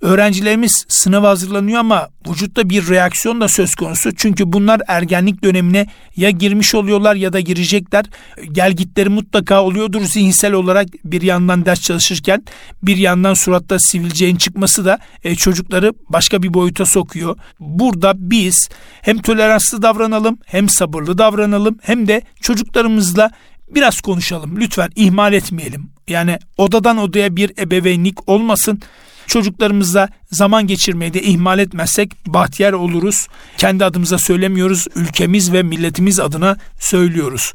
öğrencilerimiz 0.00 0.84
sınav 0.88 1.24
hazırlanıyor 1.24 1.78
ama 1.78 2.08
vücutta 2.28 2.70
bir 2.70 2.88
reaksiyon 2.88 3.40
da 3.40 3.48
söz 3.48 3.74
konusu. 3.74 4.14
Çünkü 4.16 4.52
bunlar 4.52 4.80
ergenlik 4.88 5.44
dönemine 5.44 5.86
ya 6.16 6.30
girmiş 6.30 6.74
oluyorlar 6.74 7.14
ya 7.14 7.32
da 7.32 7.40
girecekler. 7.40 8.04
Gelgitleri 8.52 9.08
mutlaka 9.08 9.62
oluyordur 9.62 10.00
zihinsel 10.00 10.52
olarak 10.52 10.86
bir 11.04 11.22
yandan 11.22 11.66
ders 11.66 11.80
çalışırken 11.80 12.44
bir 12.82 12.96
yandan 12.96 13.34
suratta 13.34 13.78
sivilceğin 13.78 14.36
çıkması 14.36 14.84
da 14.84 14.98
e, 15.24 15.34
çocukları 15.34 15.92
başka 16.08 16.42
bir 16.42 16.54
boyuta 16.54 16.86
sokuyor. 16.86 17.36
Burada 17.60 18.12
biz 18.16 18.68
hem 19.02 19.18
toleranslı 19.18 19.82
davranalım 19.82 20.38
hem 20.46 20.68
sabırlı 20.68 21.18
davranalım 21.18 21.78
hem 21.82 22.08
de 22.08 22.22
çocuklarımızla 22.40 23.30
biraz 23.74 24.00
konuşalım. 24.00 24.60
Lütfen 24.60 24.90
ihmal 24.96 25.32
etmeyelim. 25.32 25.90
Yani 26.10 26.38
odadan 26.56 26.98
odaya 26.98 27.36
bir 27.36 27.52
ebeveynlik 27.58 28.28
olmasın 28.28 28.80
çocuklarımızla 29.26 30.08
zaman 30.30 30.66
geçirmeyi 30.66 31.14
de 31.14 31.22
ihmal 31.22 31.58
etmezsek 31.58 32.26
bahtiyar 32.26 32.72
oluruz. 32.72 33.26
Kendi 33.56 33.84
adımıza 33.84 34.18
söylemiyoruz, 34.18 34.86
ülkemiz 34.94 35.52
ve 35.52 35.62
milletimiz 35.62 36.20
adına 36.20 36.56
söylüyoruz. 36.80 37.52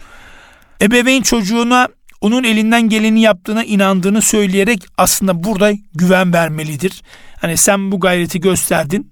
Ebeveyn 0.81 1.21
çocuğuna 1.21 1.87
onun 2.21 2.43
elinden 2.43 2.89
geleni 2.89 3.21
yaptığına 3.21 3.63
inandığını 3.63 4.21
söyleyerek 4.21 4.85
aslında 4.97 5.43
burada 5.43 5.71
güven 5.93 6.33
vermelidir. 6.33 7.01
Hani 7.41 7.57
sen 7.57 7.91
bu 7.91 7.99
gayreti 7.99 8.39
gösterdin 8.39 9.11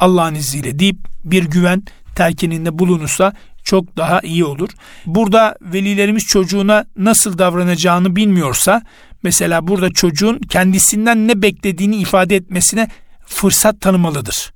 Allah'ın 0.00 0.34
izniyle 0.34 0.78
deyip 0.78 0.98
bir 1.24 1.44
güven 1.44 1.82
terkininde 2.14 2.78
bulunursa 2.78 3.32
çok 3.66 3.96
daha 3.96 4.20
iyi 4.20 4.44
olur. 4.44 4.68
Burada 5.06 5.56
velilerimiz 5.60 6.24
çocuğuna 6.24 6.84
nasıl 6.96 7.38
davranacağını 7.38 8.16
bilmiyorsa 8.16 8.82
mesela 9.22 9.66
burada 9.66 9.92
çocuğun 9.92 10.38
kendisinden 10.38 11.28
ne 11.28 11.42
beklediğini 11.42 11.96
ifade 11.96 12.36
etmesine 12.36 12.88
fırsat 13.26 13.80
tanımalıdır. 13.80 14.52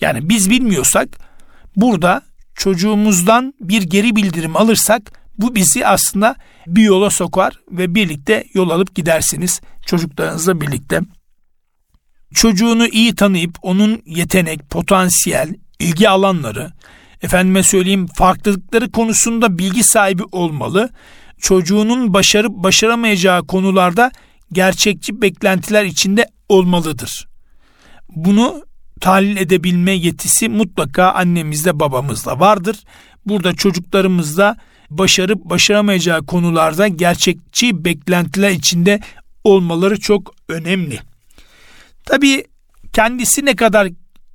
Yani 0.00 0.28
biz 0.28 0.50
bilmiyorsak 0.50 1.08
burada 1.76 2.22
çocuğumuzdan 2.54 3.54
bir 3.60 3.82
geri 3.82 4.16
bildirim 4.16 4.56
alırsak 4.56 5.12
bu 5.38 5.54
bizi 5.54 5.86
aslında 5.86 6.36
bir 6.66 6.82
yola 6.82 7.10
sokar 7.10 7.60
ve 7.70 7.94
birlikte 7.94 8.44
yol 8.54 8.70
alıp 8.70 8.94
gidersiniz 8.94 9.60
çocuklarınızla 9.86 10.60
birlikte. 10.60 11.00
Çocuğunu 12.34 12.86
iyi 12.86 13.14
tanıyıp 13.14 13.58
onun 13.62 14.02
yetenek, 14.06 14.70
potansiyel, 14.70 15.54
ilgi 15.78 16.08
alanları, 16.08 16.72
efendime 17.22 17.62
söyleyeyim 17.62 18.06
farklılıkları 18.06 18.90
konusunda 18.90 19.58
bilgi 19.58 19.84
sahibi 19.84 20.22
olmalı. 20.32 20.90
Çocuğunun 21.40 22.14
başarıp 22.14 22.52
başaramayacağı 22.52 23.46
konularda 23.46 24.10
gerçekçi 24.52 25.22
beklentiler 25.22 25.84
içinde 25.84 26.26
olmalıdır. 26.48 27.28
Bunu 28.08 28.64
tahlil 29.00 29.36
edebilme 29.36 29.92
yetisi 29.92 30.48
mutlaka 30.48 31.12
annemizde 31.12 31.80
babamızda 31.80 32.40
vardır. 32.40 32.76
Burada 33.26 33.52
çocuklarımızda 33.52 34.56
başarıp 34.90 35.44
başaramayacağı 35.44 36.26
konularda 36.26 36.88
gerçekçi 36.88 37.84
beklentiler 37.84 38.50
içinde 38.50 39.00
olmaları 39.44 40.00
çok 40.00 40.34
önemli. 40.48 41.00
Tabii 42.04 42.44
kendisi 42.92 43.44
ne 43.44 43.56
kadar 43.56 43.88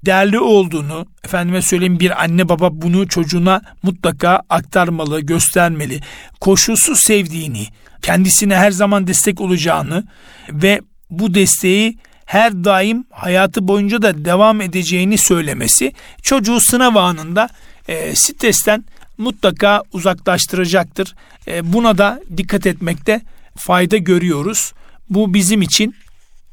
değerli 0.06 0.40
olduğunu 0.40 1.06
efendime 1.24 1.62
söyleyeyim 1.62 2.00
bir 2.00 2.24
anne 2.24 2.50
baba 2.50 2.70
bunu 2.72 3.08
çocuğuna 3.08 3.62
mutlaka 3.84 4.42
aktarmalı, 4.50 5.22
göstermeli. 5.22 6.00
Koşulsuz 6.42 7.00
sevdiğini, 7.00 7.68
kendisine 8.02 8.56
her 8.56 8.72
zaman 8.72 9.08
destek 9.08 9.42
olacağını 9.42 10.04
ve 10.50 10.82
bu 11.10 11.34
desteği 11.34 11.98
her 12.26 12.64
daim 12.64 13.06
hayatı 13.12 13.68
boyunca 13.68 14.02
da 14.02 14.26
devam 14.26 14.62
edeceğini 14.62 15.18
söylemesi 15.18 15.94
çocuğu 16.22 16.60
sınav 16.60 16.96
anında 16.96 17.50
e, 17.88 18.16
stresten 18.16 18.86
mutlaka 19.18 19.84
uzaklaştıracaktır. 19.94 21.16
E, 21.48 21.74
buna 21.74 21.98
da 21.98 22.22
dikkat 22.38 22.66
etmekte 22.66 23.22
fayda 23.58 23.98
görüyoruz. 23.98 24.74
Bu 25.10 25.34
bizim 25.34 25.62
için 25.62 25.96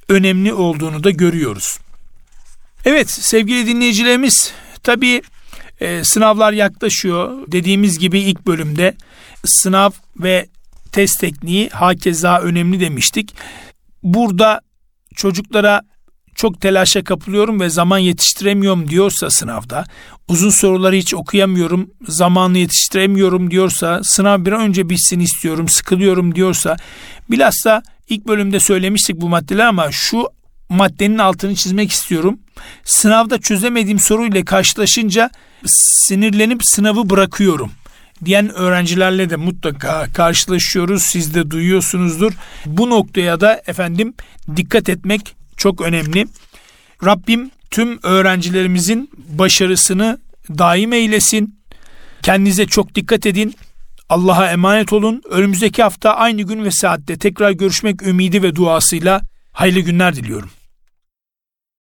önemli 0.09 0.53
olduğunu 0.53 1.05
da 1.05 1.11
görüyoruz. 1.11 1.79
Evet 2.89 3.11
sevgili 3.11 3.67
dinleyicilerimiz 3.67 4.53
tabii 4.83 5.23
e, 5.81 6.05
sınavlar 6.05 6.53
yaklaşıyor. 6.53 7.39
Dediğimiz 7.47 7.99
gibi 7.99 8.21
ilk 8.21 8.47
bölümde 8.47 8.95
sınav 9.45 9.91
ve 10.17 10.47
test 10.93 11.21
tekniği 11.21 11.69
hakeza 11.69 12.39
önemli 12.39 12.81
demiştik. 12.81 13.35
Burada 14.03 14.61
çocuklara 15.15 15.83
çok 16.35 16.61
telaşa 16.61 17.05
kapılıyorum 17.05 17.61
ve 17.61 17.71
zaman 17.71 17.99
yetiştiremiyorum 17.99 18.91
diyorsa 18.91 19.31
sınavda, 19.31 19.85
uzun 20.29 20.51
soruları 20.51 20.97
hiç 20.97 21.15
okuyamıyorum, 21.15 21.91
zamanı 22.09 22.59
yetiştiremiyorum 22.59 23.51
diyorsa, 23.51 24.01
sınav 24.05 24.45
bir 24.45 24.53
an 24.53 24.61
önce 24.61 24.89
bitsin 24.89 25.21
istiyorum, 25.21 25.69
sıkılıyorum 25.69 26.35
diyorsa, 26.35 26.77
bilhassa 27.31 27.83
ilk 28.09 28.27
bölümde 28.27 28.61
söylemiştik 28.61 29.21
bu 29.21 29.29
maddeler 29.29 29.67
ama 29.67 29.93
şu 29.93 30.38
maddenin 30.69 31.19
altını 31.19 31.55
çizmek 31.55 31.93
istiyorum. 31.93 32.39
Sınavda 32.85 33.39
çözemediğim 33.39 33.99
soruyla 33.99 34.45
karşılaşınca 34.45 35.31
sinirlenip 35.67 36.61
sınavı 36.65 37.11
bırakıyorum 37.11 37.71
diyen 38.25 38.55
öğrencilerle 38.55 39.31
de 39.31 39.37
mutlaka 39.37 40.07
karşılaşıyoruz. 40.13 41.03
Siz 41.03 41.35
de 41.35 41.51
duyuyorsunuzdur. 41.51 42.33
Bu 42.67 42.91
noktaya 42.91 43.41
da 43.41 43.63
efendim 43.67 44.15
dikkat 44.57 44.89
etmek 44.89 45.37
çok 45.57 45.81
önemli. 45.81 46.27
Rabbim 47.05 47.51
tüm 47.71 47.99
öğrencilerimizin 48.03 49.11
başarısını 49.29 50.19
daim 50.49 50.93
eylesin. 50.93 51.59
Kendinize 52.23 52.67
çok 52.67 52.95
dikkat 52.95 53.27
edin. 53.27 53.55
Allah'a 54.09 54.51
emanet 54.51 54.93
olun. 54.93 55.23
Önümüzdeki 55.31 55.83
hafta 55.83 56.15
aynı 56.15 56.43
gün 56.43 56.65
ve 56.65 56.71
saatte 56.71 57.19
tekrar 57.19 57.51
görüşmek 57.51 58.03
ümidi 58.03 58.43
ve 58.43 58.57
duasıyla 58.57 59.23
hayırlı 59.53 59.81
günler 59.81 60.17
diliyorum. 60.17 60.51